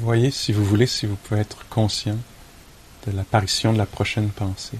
[0.00, 2.18] Voyez, si vous voulez, si vous pouvez être conscient
[3.06, 4.78] de l'apparition de la prochaine pensée.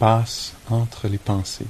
[0.00, 1.66] Passe entre les pensées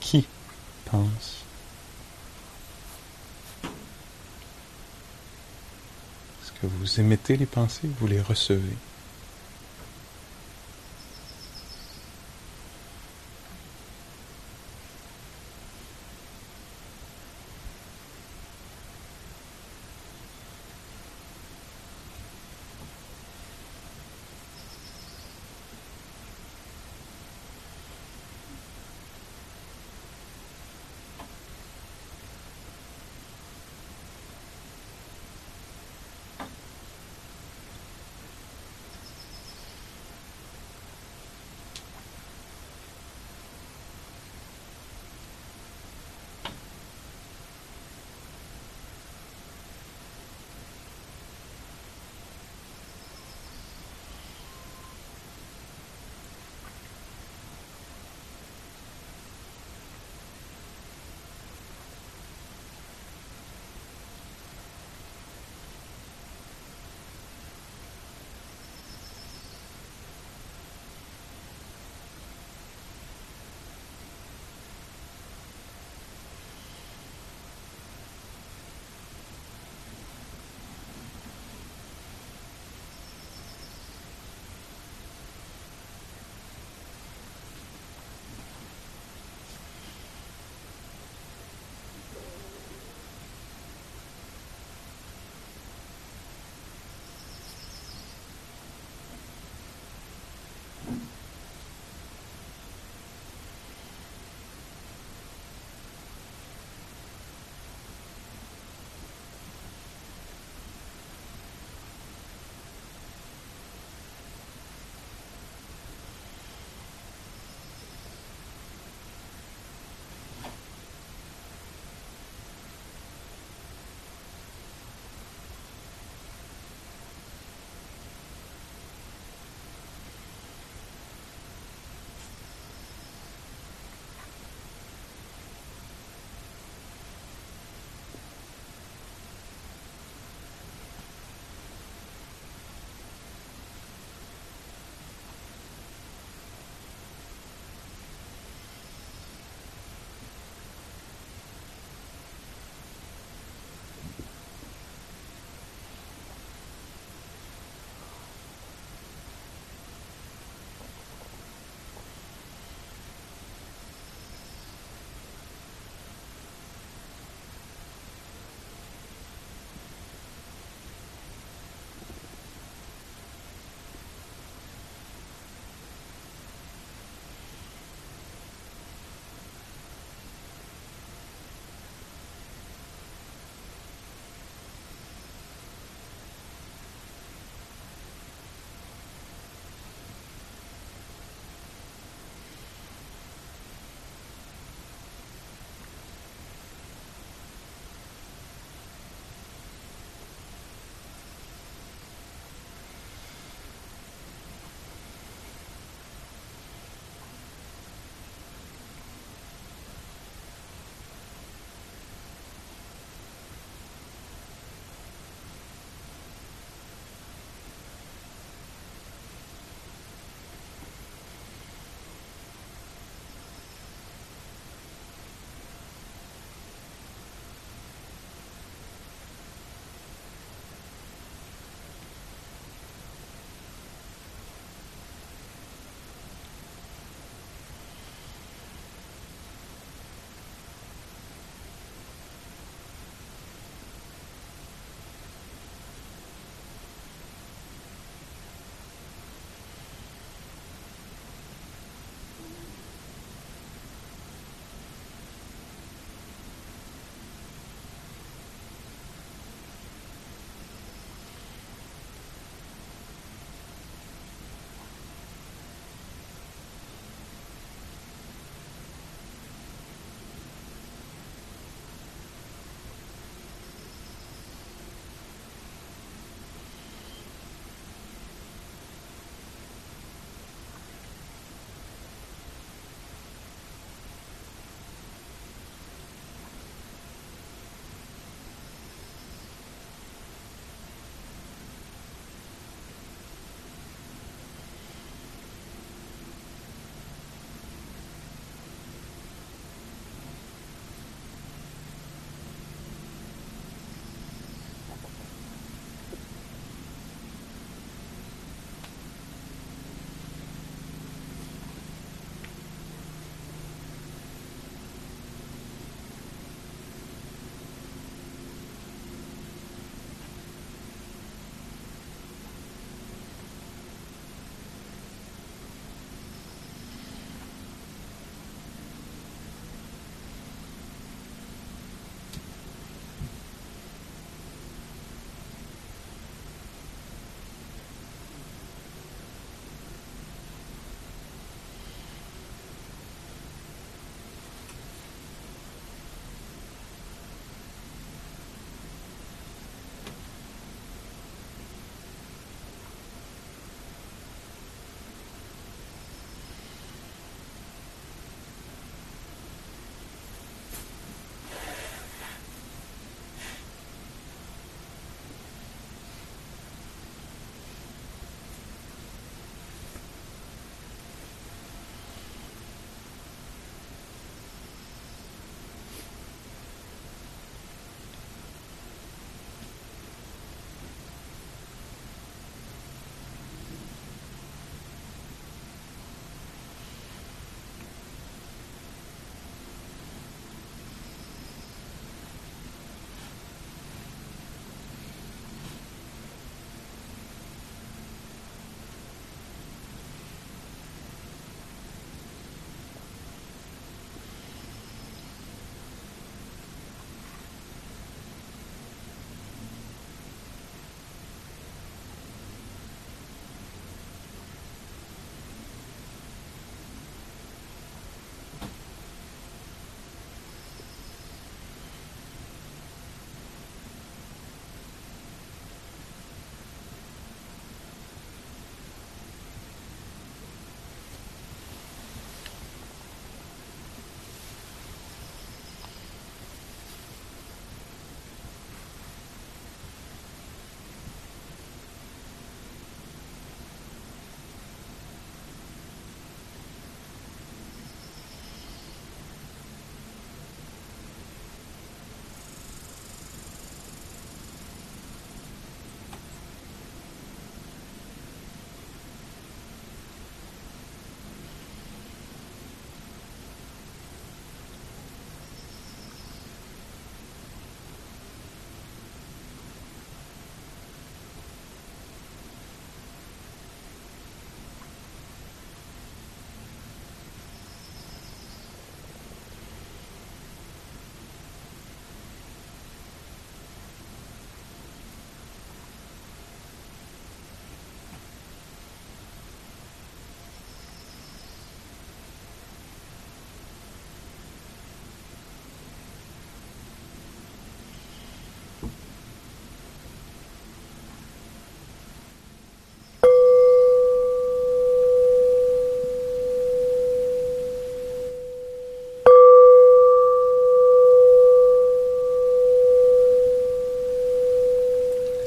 [0.00, 0.26] Qui
[6.42, 7.88] Est-ce que vous émettez les pensées?
[7.88, 8.76] Ou vous les recevez?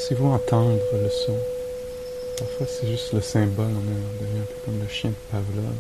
[0.10, 1.38] Laissez-vous entendre le son.
[2.38, 3.66] Parfois, c'est juste le symbole.
[3.66, 5.76] On, devient un peu comme le chien de Pavlov.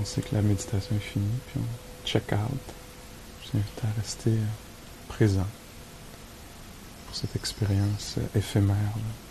[0.00, 2.58] On sait que la méditation est finie, puis on check out.
[3.44, 4.32] Je vous invite à rester
[5.06, 5.46] présent
[7.06, 8.74] pour cette expérience éphémère.
[8.74, 9.25] Alors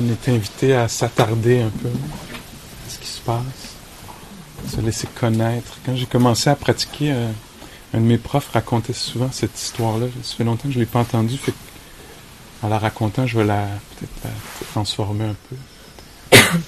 [0.00, 3.76] on est invité à s'attarder un peu à ce qui se passe,
[4.68, 5.78] se laisser connaître.
[5.84, 7.30] Quand j'ai commencé à pratiquer, euh,
[7.92, 10.06] un de mes profs racontait souvent cette histoire-là.
[10.22, 11.54] Ça fait longtemps que je ne l'ai pas entendue, fait
[12.62, 14.30] en la racontant, je vais la peut-être la
[14.72, 15.56] transformer un peu.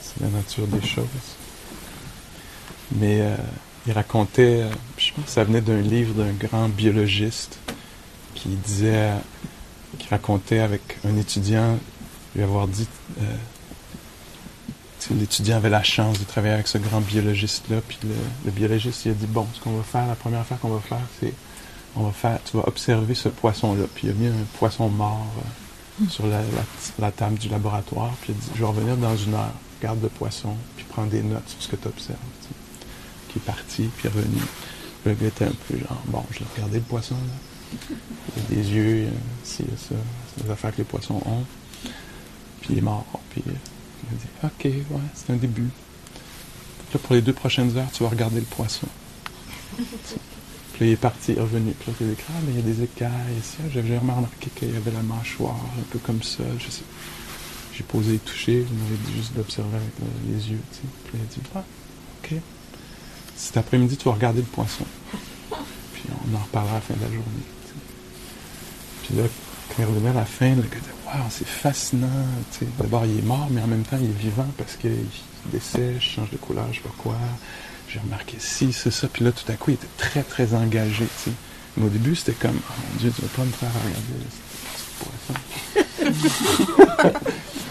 [0.00, 1.06] C'est la nature des choses.
[2.96, 3.36] Mais euh,
[3.86, 7.58] il racontait, euh, je pense que ça venait d'un livre d'un grand biologiste
[8.34, 9.10] qui disait,
[9.98, 11.78] qui racontait avec un étudiant
[12.34, 12.86] lui avoir dit,
[13.20, 13.24] euh,
[15.10, 17.98] l'étudiant avait la chance de travailler avec ce grand biologiste-là, puis
[18.44, 20.80] le, biologiste il a dit, bon, ce qu'on va faire, la première affaire qu'on va
[20.80, 21.34] faire, c'est,
[21.96, 25.26] on va faire, tu vas observer ce poisson-là, puis il a mis un poisson mort
[25.38, 29.34] euh, sur la, table du laboratoire, puis il a dit, je vais revenir dans une
[29.34, 29.52] heure,
[29.82, 32.18] garde le poisson, puis prends des notes sur ce que tu observes.
[33.28, 34.40] Qui est parti, puis revenu.
[35.04, 37.96] Le gars était un peu genre, bon, je l'ai regardé le poisson, là.
[38.36, 39.08] Il a des yeux,
[39.42, 39.94] c'est ça,
[40.36, 41.44] c'est des affaires que les poissons ont.
[42.62, 43.04] Puis il est mort.
[43.30, 45.68] Puis il a dit Ok, ouais, c'est un début.
[46.92, 48.86] Là, pour les deux prochaines heures, tu vas regarder le poisson.
[49.76, 51.72] puis là, il est parti, il est revenu.
[51.72, 53.56] Puis là, il Ah, mais il y a des écailles ici.
[53.72, 56.44] J'avais remarqué qu'il y avait la mâchoire, un peu comme ça.
[56.58, 56.66] Je.
[57.74, 59.92] J'ai posé et touché, vous m'avez dit juste d'observer avec
[60.26, 60.60] les yeux.
[60.72, 60.82] Tu sais.
[61.04, 61.64] Puis il a dit Ah,
[62.22, 62.38] ok.
[63.34, 64.84] Cet après-midi, tu vas regarder le poisson.
[65.94, 67.22] Puis on en reparlera à la fin de la journée.
[69.02, 69.24] Puis là,
[69.68, 70.78] quand il revenait à la fin, le gars
[71.12, 72.08] dit Waouh, c'est fascinant.
[72.78, 75.06] D'abord, il est mort, mais en même temps, il est vivant parce qu'il
[75.46, 77.16] dessèche, change de couleur, je sais pas quoi.
[77.88, 79.08] J'ai remarqué si, c'est ça.
[79.12, 81.06] Puis là, tout à coup, il était très, très engagé.
[81.76, 84.26] Mais au début, c'était comme Oh mon Dieu, tu vas pas me faire regarder
[85.28, 85.34] ça.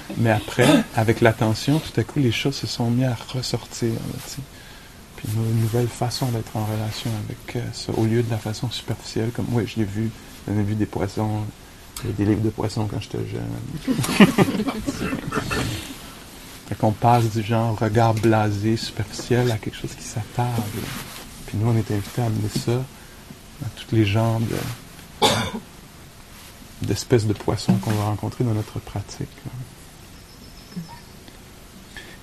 [0.18, 3.92] mais après, avec l'attention, tout à coup, les choses se sont mises à ressortir.
[5.16, 8.70] puis une nouvelle façon d'être en relation avec euh, ça, au lieu de la façon
[8.70, 10.10] superficielle, comme oui, je l'ai vu,
[10.48, 11.44] j'en vu des poissons
[12.10, 13.96] des livres de poissons quand j'étais jeune.
[16.68, 20.50] fait qu'on passe du genre regard blasé, superficiel, à quelque chose qui s'attarde.
[21.48, 22.84] Puis nous, on est invités à amener ça
[23.62, 24.40] dans toutes les genres
[26.82, 29.30] d'espèces de poissons qu'on va rencontrer dans notre pratique.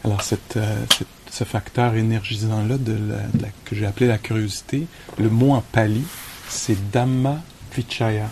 [0.04, 0.22] Alors,
[0.56, 0.86] euh,
[1.30, 2.76] ce facteur énergisant-là
[3.64, 4.86] que j'ai appelé la curiosité,
[5.18, 6.04] le mot en pali,
[6.48, 7.42] c'est Dhamma
[7.74, 8.30] Vichaya.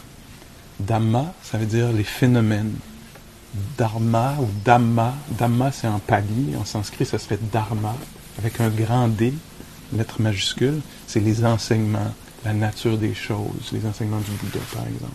[0.81, 2.75] Dhamma, ça veut dire les phénomènes.
[3.79, 7.95] Dharma ou Dhamma, Dhamma c'est en pali, en sanskrit ça serait Dharma,
[8.39, 9.33] avec un grand D,
[9.95, 12.13] lettre majuscule, c'est les enseignements,
[12.45, 15.13] la nature des choses, les enseignements du Bouddha par exemple.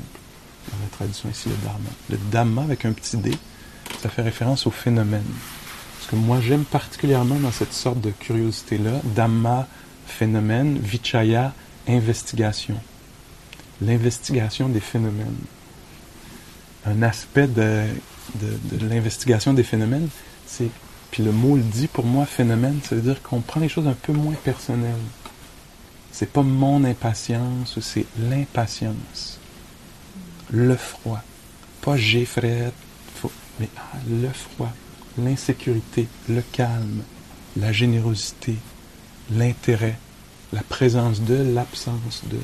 [0.71, 1.89] Dans la tradition ici, le Dharma.
[2.09, 3.31] Le Dhamma avec un petit D,
[4.01, 5.23] ça fait référence aux phénomènes.
[5.99, 9.67] Parce que moi j'aime particulièrement dans cette sorte de curiosité-là, Dhamma,
[10.07, 11.53] phénomène, Vichaya,
[11.87, 12.77] investigation
[13.81, 15.35] l'investigation des phénomènes.
[16.85, 17.85] Un aspect de,
[18.81, 20.09] l'investigation des phénomènes,
[20.45, 20.69] c'est,
[21.11, 23.87] puis le mot le dit pour moi, phénomène, ça veut dire qu'on prend les choses
[23.87, 24.95] un peu moins personnelles.
[26.11, 29.39] C'est pas mon impatience, c'est l'impatience.
[30.51, 31.21] Le froid.
[31.81, 32.71] Pas j'ai frais,
[33.59, 34.71] mais ah, le froid,
[35.17, 37.03] l'insécurité, le calme,
[37.57, 38.55] la générosité,
[39.31, 39.97] l'intérêt,
[40.53, 42.37] la présence de, l'absence de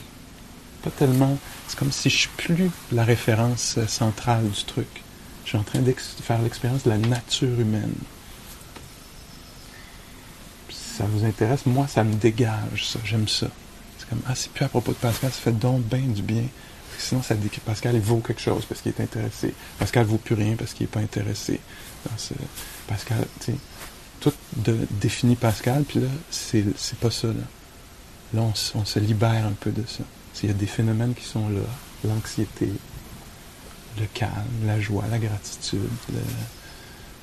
[0.89, 1.37] tellement.
[1.67, 4.87] C'est comme si je suis plus la référence centrale du truc.
[5.43, 7.93] Je suis en train de faire l'expérience de la nature humaine.
[10.97, 12.99] ça vous intéresse, moi, ça me dégage, ça.
[13.05, 13.47] J'aime ça.
[13.99, 16.43] C'est comme, ah, c'est plus à propos de Pascal, ça fait donc bien du bien.
[16.97, 19.53] Sinon, ça dit que Pascal, il vaut quelque chose parce qu'il est intéressé.
[19.77, 21.59] Pascal vaut plus rien parce qu'il n'est pas intéressé.
[22.87, 23.57] Pascal, tu sais,
[24.19, 24.33] tout
[24.89, 26.65] définit Pascal, puis là, c'est
[26.99, 27.27] pas ça.
[27.27, 27.33] Là,
[28.33, 30.03] là on se libère un peu de ça.
[30.43, 31.61] Il y a des phénomènes qui sont là,
[32.03, 32.71] l'anxiété,
[33.99, 34.31] le calme,
[34.65, 35.89] la joie, la gratitude,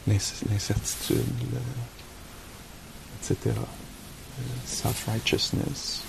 [0.06, 1.22] l'incertitude,
[3.22, 3.54] etc.
[4.66, 6.02] Self-righteousness.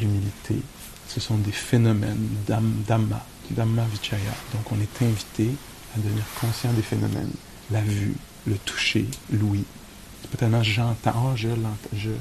[0.00, 0.62] l'humilité,
[1.08, 4.32] ce sont des phénomènes d'amma, d'amma vichaya.
[4.54, 5.50] Donc on est invité
[5.94, 7.32] à devenir conscient des phénomènes.
[7.70, 8.14] La vue,
[8.46, 9.64] le toucher, l'ouïe.
[10.22, 12.18] C'est pas tellement j'entends, ah, je l'entends,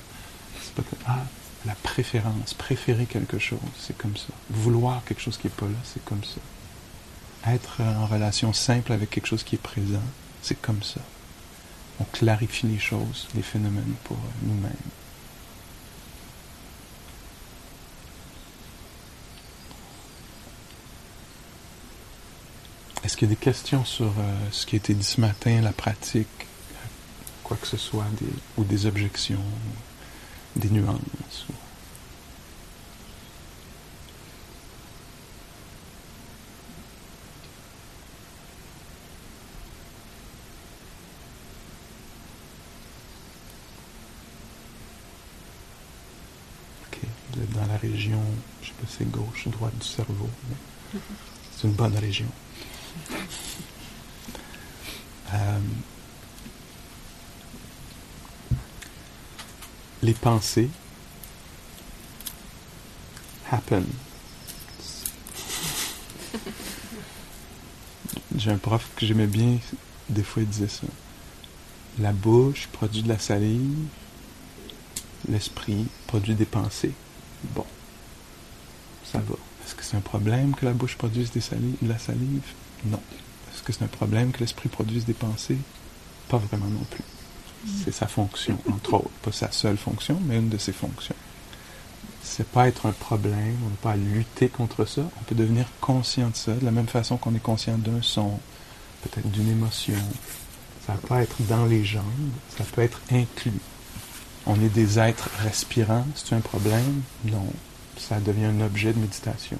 [1.05, 1.23] ah,
[1.67, 4.33] la préférence, préférer quelque chose, c'est comme ça.
[4.49, 6.39] Vouloir quelque chose qui n'est pas là, c'est comme ça.
[7.51, 10.01] Être en relation simple avec quelque chose qui est présent,
[10.41, 11.01] c'est comme ça.
[11.99, 14.71] On clarifie les choses, les phénomènes pour nous-mêmes.
[23.03, 25.61] Est-ce qu'il y a des questions sur euh, ce qui a été dit ce matin,
[25.61, 26.27] la pratique,
[27.43, 28.05] quoi que ce soit,
[28.57, 29.43] ou des objections,
[30.57, 31.45] des nuances
[46.87, 46.99] Ok,
[47.33, 48.21] vous êtes dans la région,
[48.61, 50.99] je sais pas si c'est gauche ou droite du cerveau, mais
[51.55, 52.27] c'est une bonne région.
[55.33, 55.59] Euh,
[60.03, 60.69] les pensées
[63.51, 63.83] happen.
[68.35, 69.57] J'ai un prof que j'aimais bien,
[70.09, 70.87] des fois il disait ça.
[71.99, 73.87] La bouche produit de la salive,
[75.27, 76.93] l'esprit produit des pensées.
[77.55, 77.65] Bon,
[79.03, 79.35] ça va.
[79.65, 82.53] Est-ce que c'est un problème que la bouche produise des de la salive?
[82.85, 83.01] Non.
[83.53, 85.57] Est-ce que c'est un problème que l'esprit produise des pensées?
[86.29, 87.03] Pas vraiment non plus.
[87.83, 89.09] C'est sa fonction, entre autres.
[89.21, 91.15] Pas sa seule fonction, mais une de ses fonctions.
[92.23, 95.01] C'est pas être un problème, on n'a pas à lutter contre ça.
[95.19, 98.39] On peut devenir conscient de ça, de la même façon qu'on est conscient d'un son,
[99.03, 99.95] peut-être d'une émotion.
[100.85, 102.03] Ça va pas être dans les jambes,
[102.57, 103.59] ça peut être inclus.
[104.45, 107.01] On est des êtres respirants, c'est un problème?
[107.25, 107.47] Non.
[107.97, 109.57] Ça devient un objet de méditation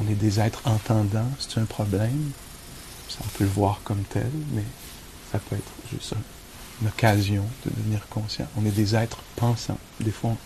[0.00, 2.32] on est des êtres entendants, c'est un problème?
[3.08, 4.64] Ça, on peut le voir comme tel, mais
[5.32, 6.14] ça peut être juste
[6.80, 8.46] une occasion de devenir conscient.
[8.56, 9.78] On est des êtres pensants.
[10.00, 10.36] Des fois,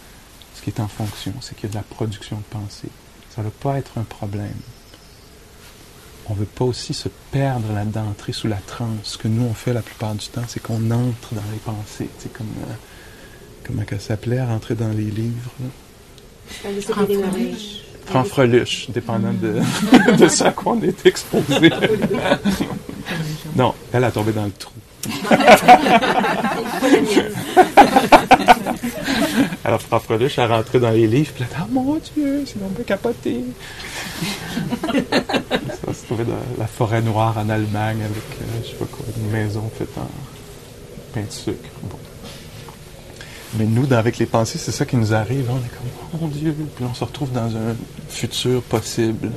[0.55, 2.89] ce qui est en fonction, c'est qu'il y a de la production de pensée.
[3.35, 4.55] Ça ne va pas être un problème.
[6.27, 8.89] On ne veut pas aussi se perdre là-dedans, entrer sous la transe.
[9.03, 12.09] Ce que nous, on fait la plupart du temps, c'est qu'on entre dans les pensées.
[12.19, 12.73] C'est comme, euh,
[13.65, 15.53] comment ça s'appelait, rentrer dans les livres.
[18.07, 19.61] Fanfreluche, dépendant de,
[20.19, 21.71] de ce à quoi on est exposé.
[23.57, 24.73] non, elle a tombé dans le trou.
[29.65, 33.41] Alors, Fanfreluche a rentré dans les livres, puis dit, oh mon Dieu, c'est donc capoté.
[34.87, 39.07] Ça se trouvait dans la forêt noire en Allemagne avec, euh, je sais pas quoi,
[39.17, 40.07] une maison faite en
[41.15, 41.71] pain de sucre.
[43.57, 45.49] Mais nous, avec les pensées, c'est ça qui nous arrive.
[45.49, 47.77] On est comme, oh mon Dieu, puis on se retrouve dans un
[48.09, 49.31] futur possible,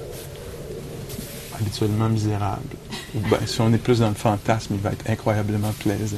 [1.60, 2.76] habituellement misérable.
[3.30, 6.18] Ben, si on est plus dans le fantasme, il va être incroyablement plaisant,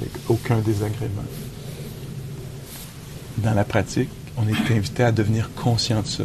[0.00, 1.24] avec aucun désagrément.
[3.38, 6.24] Dans la pratique, on est invité à devenir conscient de ça.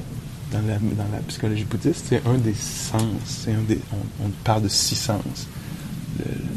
[0.52, 3.48] Dans la, psychologie bouddhiste, c'est un des sens.
[3.48, 5.48] On, on parle de six sens.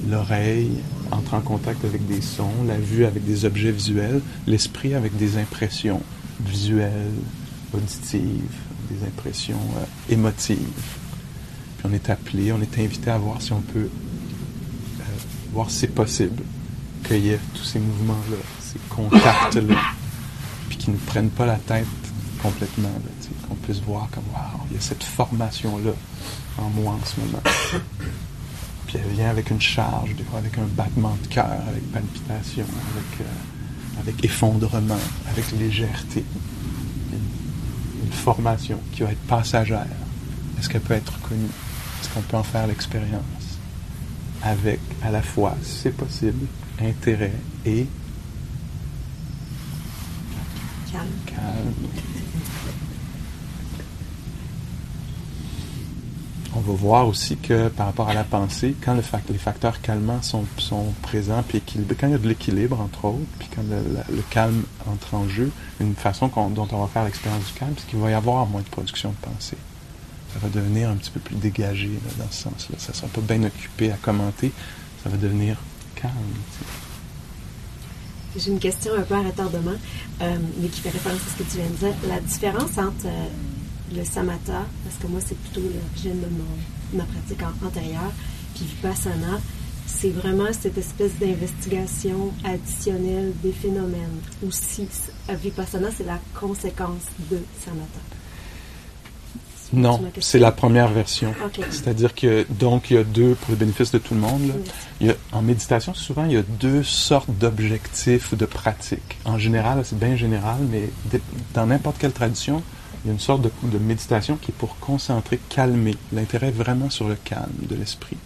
[0.09, 0.71] L'oreille,
[1.11, 5.37] entre en contact avec des sons, la vue avec des objets visuels, l'esprit avec des
[5.37, 6.01] impressions
[6.41, 7.13] visuelles,
[7.73, 8.55] auditives,
[8.91, 10.98] des impressions euh, émotives.
[11.89, 13.89] On est appelé, on est invité à voir si on peut
[15.01, 15.03] euh,
[15.53, 16.43] voir si c'est possible
[17.07, 19.77] qu'il y ait tous ces mouvements-là, ces contacts-là,
[20.69, 21.87] puis qui ne prennent pas la tête
[22.43, 22.91] complètement,
[23.49, 25.93] qu'on puisse voir comme, wow, il y a cette formation-là
[26.59, 27.43] en moi en ce moment.
[28.87, 32.65] Puis elle vient avec une charge, des fois avec un battement de cœur, avec palpitation,
[32.65, 34.99] avec, euh, avec effondrement,
[35.31, 36.25] avec légèreté.
[37.13, 39.87] Une, formation qui va être passagère.
[40.59, 41.49] Est-ce qu'elle peut être connue?
[42.01, 43.23] Est-ce qu'on peut en faire l'expérience?
[44.43, 46.47] Avec à la fois, si c'est possible,
[46.81, 47.33] intérêt
[47.67, 47.87] et
[51.27, 51.75] calme.
[56.59, 60.45] on va voir aussi que par rapport à la pensée, quand les facteurs calmants sont,
[61.03, 65.15] présents, puis quand il y a de l'équilibre, entre autres, puis quand le, calme entre
[65.15, 68.15] en jeu, une façon dont on va faire l'expérience du calme, c'est qu'il va y
[68.15, 69.57] avoir moins de production de pensée.
[70.33, 72.77] Ça va devenir un petit peu plus dégagé dans ce sens-là.
[72.79, 74.53] Ça ne sera pas bien occupé à commenter,
[75.03, 75.57] ça va devenir
[75.95, 76.13] calme.
[78.37, 79.73] J'ai une question un peu à retardement,
[80.21, 81.95] euh, mais qui fait référence à ce que tu viens de dire.
[82.09, 83.29] La différence entre euh,
[83.97, 88.13] le samatha, parce que moi, c'est plutôt l'origine de ma pratique antérieure,
[88.55, 89.41] puis vipassana,
[89.87, 94.21] c'est vraiment cette espèce d'investigation additionnelle des phénomènes.
[94.45, 94.87] Ou si
[95.29, 98.18] Vipassana, c'est la conséquence de Samatha.
[99.73, 101.35] Non, c'est la première version.
[101.71, 104.53] C'est-à-dire que, donc, il y a deux, pour le bénéfice de tout le monde,
[105.01, 109.19] il y a, en méditation, souvent, il y a deux sortes d'objectifs ou de pratiques.
[109.25, 110.89] En général, c'est bien général, mais
[111.55, 112.63] dans n'importe quelle tradition,
[113.05, 115.97] il y a une sorte de, de méditation qui est pour concentrer, calmer.
[116.13, 118.17] L'intérêt vraiment sur le calme de l'esprit.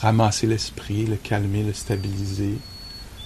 [0.00, 2.58] Ramasser l'esprit, le calmer, le stabiliser.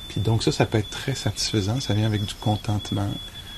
[0.08, 1.80] Puis donc ça, ça peut être très satisfaisant.
[1.80, 3.08] Ça vient avec du contentement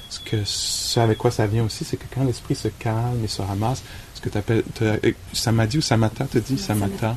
[0.09, 3.43] ce que avec quoi ça vient aussi, c'est que quand l'esprit se calme et se
[3.43, 3.83] ramasse,
[4.15, 4.65] ce que tu appelles,
[5.33, 7.17] samadhi ou samatha, te dit samatha,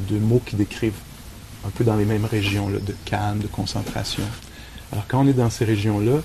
[0.00, 1.00] deux mots qui décrivent
[1.66, 4.22] un peu dans les mêmes régions là, de calme, de concentration.
[4.92, 6.20] Alors quand on est dans ces régions-là,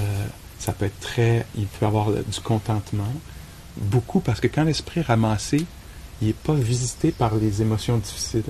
[0.00, 0.26] euh,
[0.58, 3.12] ça peut être très, il peut y avoir du contentement,
[3.76, 5.64] beaucoup parce que quand l'esprit est ramassé,
[6.20, 8.42] il n'est pas visité par les émotions difficiles.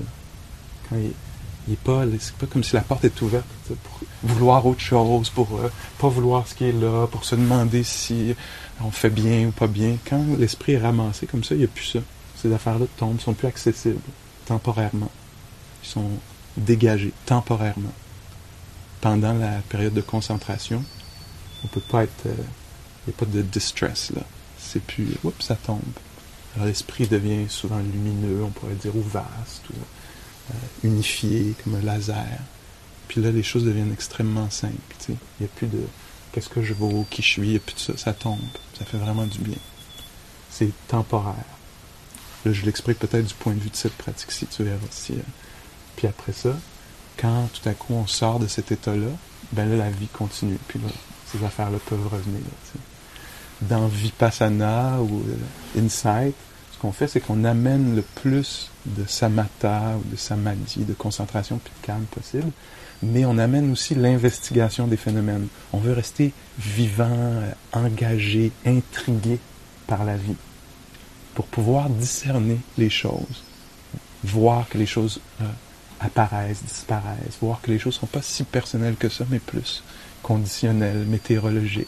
[0.88, 1.12] Quand il,
[1.68, 3.46] il est pas, c'est pas comme si la porte est ouverte
[3.82, 7.82] pour vouloir autre chose, pour euh, pas vouloir ce qui est là, pour se demander
[7.82, 8.34] si
[8.80, 9.96] on fait bien ou pas bien.
[10.08, 11.98] Quand l'esprit est ramassé comme ça, il n'y a plus ça.
[12.36, 13.98] Ces affaires-là tombent, sont plus accessibles
[14.46, 15.10] temporairement.
[15.82, 16.10] Ils sont
[16.56, 17.92] dégagés temporairement.
[19.00, 20.84] Pendant la période de concentration,
[21.64, 22.34] on peut pas être, euh,
[23.06, 24.22] il n'y a pas de distress là.
[24.58, 25.08] C'est plus,
[25.40, 25.80] ça tombe.
[26.54, 29.64] Alors l'esprit devient souvent lumineux, on pourrait dire, ou vaste.
[30.82, 32.38] Unifié, comme un laser.
[33.08, 34.74] Puis là, les choses deviennent extrêmement simples.
[35.08, 35.80] Il n'y a plus de
[36.32, 38.38] qu'est-ce que je vaux, qui je suis, et puis ça, ça tombe.
[38.78, 39.58] Ça fait vraiment du bien.
[40.50, 41.34] C'est temporaire.
[42.44, 44.78] Là, je l'explique peut-être du point de vue de cette pratique-ci, tu verras.
[44.88, 45.12] aussi.
[45.14, 45.22] Euh.
[45.96, 46.56] Puis après ça,
[47.16, 49.08] quand tout à coup on sort de cet état-là,
[49.52, 50.58] ben là, la vie continue.
[50.68, 50.88] Puis là,
[51.32, 52.40] ces affaires-là peuvent revenir.
[53.62, 56.34] Dans Vipassana ou euh, Insight,
[56.76, 61.58] ce qu'on fait, c'est qu'on amène le plus de samatha ou de samadhi, de concentration
[61.62, 62.50] puis de calme possible,
[63.02, 65.48] mais on amène aussi l'investigation des phénomènes.
[65.72, 69.38] On veut rester vivant, euh, engagé, intrigué
[69.86, 70.36] par la vie,
[71.34, 73.44] pour pouvoir discerner les choses,
[74.22, 75.44] voir que les choses euh,
[76.00, 79.82] apparaissent, disparaissent, voir que les choses ne sont pas si personnelles que ça, mais plus
[80.22, 81.86] conditionnelles, météorologiques.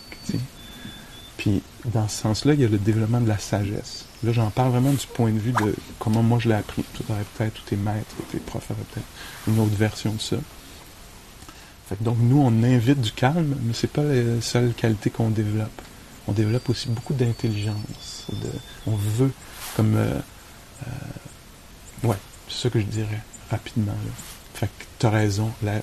[1.37, 4.08] Puis, dans ce sens-là, il y a le développement de la sagesse.
[4.25, 6.85] Là, j'en parle vraiment du point de vue de comment moi je l'ai appris.
[6.95, 9.07] Tout aurait peut-être, tous tes maîtres, tes profs auraient peut-être
[9.47, 10.37] une autre version de ça.
[11.89, 15.83] Fait donc, nous, on invite du calme, mais c'est pas la seule qualité qu'on développe.
[16.27, 18.27] On développe aussi beaucoup d'intelligence.
[18.87, 19.33] on veut,
[19.77, 19.97] comme.
[19.97, 20.21] Euh,
[20.87, 22.17] euh, ouais,
[22.49, 23.95] c'est ça que je dirais rapidement.
[24.53, 25.51] Fait que tu as raison.
[25.63, 25.81] La,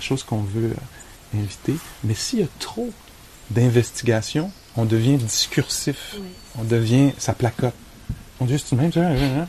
[0.00, 2.90] chose qu'on veut euh, inviter, mais s'il y a trop
[3.50, 6.16] d'investigation, on devient discursif.
[6.58, 7.74] On devient, ça placote.
[8.40, 8.90] On dit juste même,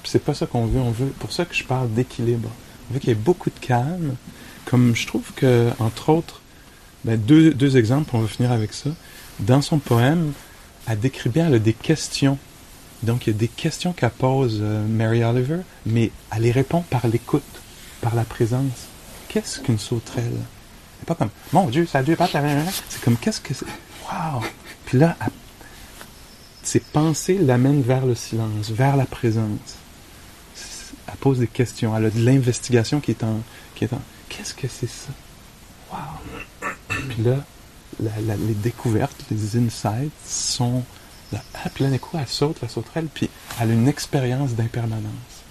[0.03, 0.79] c'est pas ça qu'on veut.
[0.79, 2.49] On veut, pour ça que je parle d'équilibre.
[2.89, 4.15] On veut qu'il y ait beaucoup de calme.
[4.65, 6.41] Comme je trouve que, entre autres,
[7.03, 8.91] ben, deux, deux exemples, on va finir avec ça.
[9.39, 10.31] Dans son poème,
[10.87, 12.37] elle décrit bien, elle a des questions.
[13.01, 16.81] Donc, il y a des questions qu'elle pose euh, Mary Oliver, mais elle les répond
[16.81, 17.43] par l'écoute,
[17.99, 18.87] par la présence.
[19.27, 20.31] Qu'est-ce qu'une sauterelle?
[20.99, 22.37] C'est pas comme, mon Dieu, ça a deux pattes.
[22.89, 23.65] C'est comme, qu'est-ce que c'est?
[24.05, 24.43] Wow!
[24.93, 25.17] Puis là,
[26.61, 29.77] ses pensées l'amènent vers le silence, vers la présence.
[31.07, 31.97] Elle pose des questions.
[31.97, 33.41] Elle a de l'investigation qui est en.
[33.91, 35.09] En Qu'est-ce que c'est ça?
[35.91, 36.69] Wow!
[37.09, 37.37] Puis là,
[37.99, 40.83] les découvertes, les insights sont.
[41.31, 45.41] Là, ah, puis là, d'un elle saute, la sauterelle, puis elle a une expérience d'impermanence.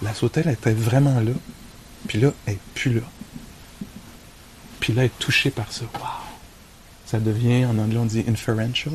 [0.00, 1.32] La sauterelle était vraiment là,
[2.06, 3.02] puis là, elle n'est plus là.
[4.78, 5.86] Puis là, elle est touchée par ça.
[5.94, 6.29] Wow!
[7.10, 8.94] Ça devient, en anglais on dit inferential.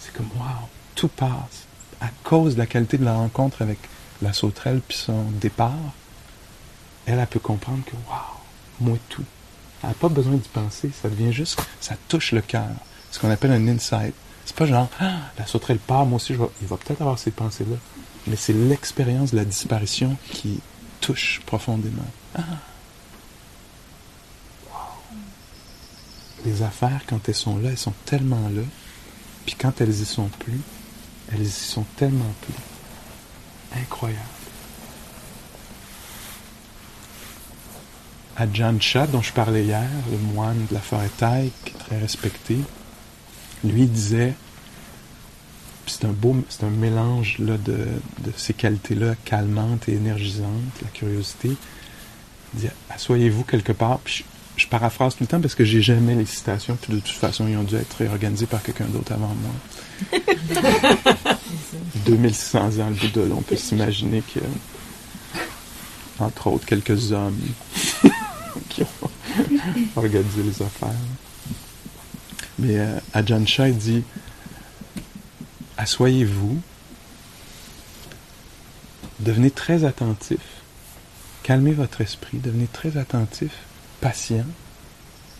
[0.00, 1.66] C'est comme, wow, tout passe.
[2.00, 3.78] À cause de la qualité de la rencontre avec
[4.20, 5.92] la sauterelle puis son départ,
[7.06, 8.40] elle, a peut comprendre que, wow,
[8.80, 9.24] moi tout.
[9.82, 12.68] Elle n'a pas besoin d'y penser, ça devient juste, ça touche le cœur.
[13.12, 14.14] Ce qu'on appelle un insight.
[14.44, 17.30] C'est pas genre, ah, la sauterelle part, moi aussi, je il va peut-être avoir ces
[17.30, 17.76] pensées-là.
[18.26, 20.60] Mais c'est l'expérience de la disparition qui
[21.00, 22.02] touche profondément.
[22.34, 22.42] Ah,
[26.44, 28.62] les affaires, quand elles sont là, elles sont tellement là.
[29.46, 30.60] Puis quand elles y sont plus,
[31.32, 33.80] elles y sont tellement plus.
[33.80, 34.22] Incroyable.
[38.36, 41.98] Ajahn Chah, dont je parlais hier, le moine de la forêt Thaï, qui est très
[41.98, 42.58] respecté,
[43.64, 44.34] lui disait,
[45.88, 47.86] c'est un beau, c'est un mélange de,
[48.36, 51.56] ces qualités-là, calmantes et énergisantes, la curiosité.
[52.54, 54.00] Il dit, asseyez-vous quelque part,
[54.58, 57.46] je paraphrase tout le temps parce que j'ai jamais les citations, puis de toute façon,
[57.48, 60.20] ils ont dû être réorganisés par quelqu'un d'autre avant moi.
[62.06, 64.40] 2600 ans, le Bouddha, on peut s'imaginer que.
[66.18, 67.38] entre autres quelques hommes
[68.68, 69.10] qui ont
[69.96, 70.90] organisé les affaires.
[72.58, 74.02] Mais euh, Ajahn Chah dit
[75.76, 76.60] Assoyez-vous,
[79.20, 80.40] devenez très attentif,
[81.44, 83.52] calmez votre esprit, devenez très attentif,
[84.00, 84.44] patient,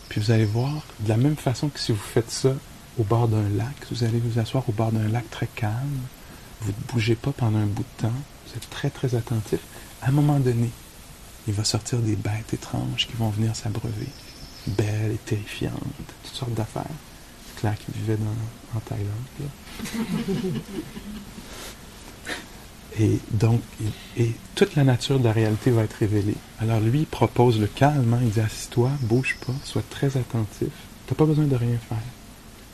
[0.08, 2.54] puis vous allez voir, de la même façon que si vous faites ça
[2.98, 6.00] au bord d'un lac, vous allez vous asseoir au bord d'un lac très calme,
[6.60, 8.12] vous ne bougez pas pendant un bout de temps,
[8.46, 9.60] vous êtes très très attentif,
[10.02, 10.70] à un moment donné,
[11.46, 14.08] il va sortir des bêtes étranges qui vont venir s'abreuver,
[14.66, 15.72] belles et terrifiantes,
[16.24, 16.84] toutes sortes d'affaires.
[17.46, 18.18] C'est clair qu'il vivait
[18.74, 19.08] en Thaïlande.
[22.98, 23.60] Et donc,
[24.54, 26.34] toute la nature de la réalité va être révélée.
[26.58, 28.20] Alors lui, il propose le calme, hein.
[28.22, 30.68] il dit assis-toi, bouge pas, sois très attentif,
[31.06, 31.98] tu n'as pas besoin de rien faire.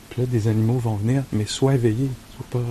[0.09, 2.61] Puis là, des animaux vont venir, mais sois éveillé, sois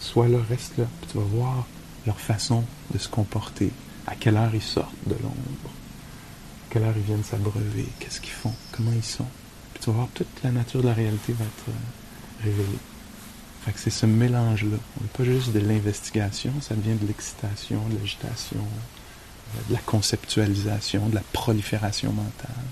[0.00, 1.66] sois là, reste là, puis tu vas voir
[2.06, 3.70] leur façon de se comporter,
[4.06, 5.34] à quelle heure ils sortent de l'ombre,
[5.66, 9.26] à quelle heure ils viennent s'abreuver, qu'est-ce qu'ils font, comment ils sont.
[9.74, 12.78] Puis tu vas voir toute la nature de la réalité va être euh, révélée
[13.76, 14.76] c'est ce mélange-là.
[14.98, 18.64] On n'est pas juste de l'investigation, ça vient de l'excitation, de l'agitation,
[19.68, 22.64] de la conceptualisation, de la prolifération mentale.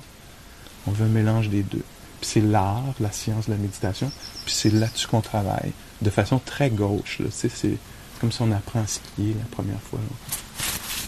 [0.86, 1.84] On veut un mélange des deux.
[2.20, 4.11] Puis c'est l'art, la science de la méditation,
[4.44, 5.72] puis c'est là-dessus qu'on travaille,
[6.03, 7.20] de façon très gauche.
[7.30, 7.78] c'est
[8.20, 10.01] comme si on apprend à skier la première fois.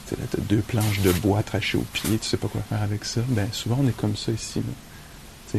[0.09, 3.05] Tu as deux planches de bois trachées au pied, tu sais pas quoi faire avec
[3.05, 3.20] ça.
[3.28, 4.62] Ben souvent on est comme ça ici.
[5.55, 5.59] On,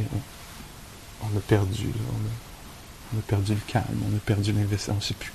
[1.22, 1.88] on, a perdu.
[1.88, 1.94] Là,
[3.28, 5.32] perdu le calme, on a perdu l'investissement, on sait plus.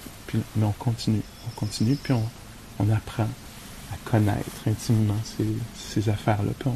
[0.56, 3.28] mais on continue, on continue, puis on, apprend
[3.92, 5.16] à connaître intimement
[5.76, 6.70] ces, affaires-là, puis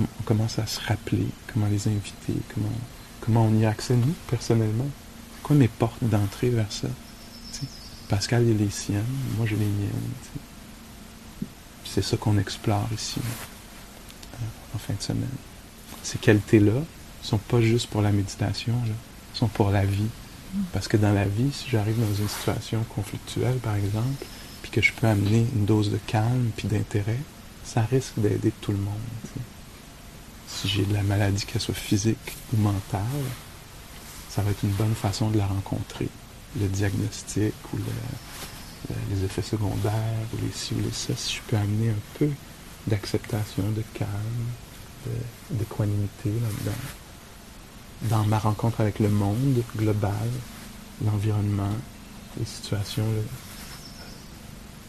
[0.00, 2.72] on, commence à se rappeler comment les inviter, comment,
[3.20, 4.88] comment on y a accès, nous, personnellement.
[5.42, 6.88] Quoi mes portes d'entrée vers ça?
[8.08, 9.04] Pascal, il a les siennes,
[9.36, 9.90] moi j'ai les miennes.
[11.84, 15.28] C'est ça qu'on explore ici, euh, en fin de semaine.
[16.02, 16.82] Ces qualités-là
[17.22, 18.94] sont pas juste pour la méditation, là,
[19.32, 20.08] sont pour la vie.
[20.72, 24.24] Parce que dans la vie, si j'arrive dans une situation conflictuelle, par exemple,
[24.62, 27.18] puis que je peux amener une dose de calme puis d'intérêt,
[27.64, 28.94] ça risque d'aider tout le monde.
[30.46, 33.02] Si j'ai de la maladie, qu'elle soit physique ou mentale,
[34.30, 36.08] ça va être une bonne façon de la rencontrer.
[36.60, 37.78] Le diagnostic ou
[39.10, 42.30] les effets secondaires ou les ci ou les ça, si je peux amener un peu
[42.86, 45.10] d'acceptation, de calme,
[45.50, 46.78] d'équanimité là-dedans
[48.02, 50.28] dans ma rencontre avec le monde global,
[51.04, 51.72] l'environnement,
[52.38, 53.06] les situations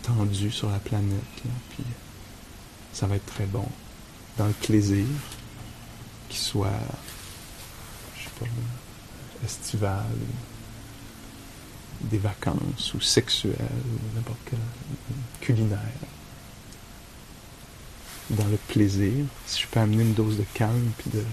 [0.03, 1.23] tendues sur la planète.
[1.69, 1.83] puis
[2.93, 3.65] ça va être très bon.
[4.37, 5.05] Dans le plaisir,
[6.29, 6.69] qu'il soit,
[8.17, 8.45] je sais pas,
[9.43, 10.05] estival,
[12.01, 13.55] des vacances, ou sexuel,
[14.15, 14.59] n'importe quel,
[15.41, 15.79] culinaire.
[18.29, 21.23] Dans le plaisir, si je peux amener une dose de calme, puis de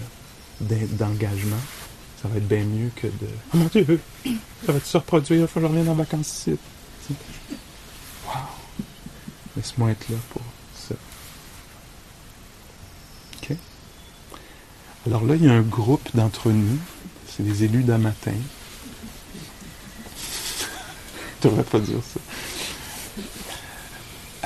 [0.61, 1.57] d'engagement,
[2.21, 3.99] ça va être bien mieux que de Oh mon Dieu,
[4.65, 6.57] ça va se reproduire, il faut que je revienne en vacances ici.
[8.25, 8.33] Wow!
[9.55, 10.41] Laisse-moi être là pour
[10.75, 10.95] ça.
[13.41, 13.55] OK?
[15.05, 16.77] Alors là, il y a un groupe d'entre nous,
[17.27, 18.31] c'est des élus d'un matin.
[21.41, 22.19] Je devrais pas dire ça.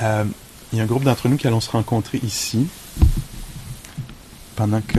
[0.00, 0.24] Euh,
[0.72, 2.66] il y a un groupe d'entre nous qui allons se rencontrer ici
[4.56, 4.98] pendant que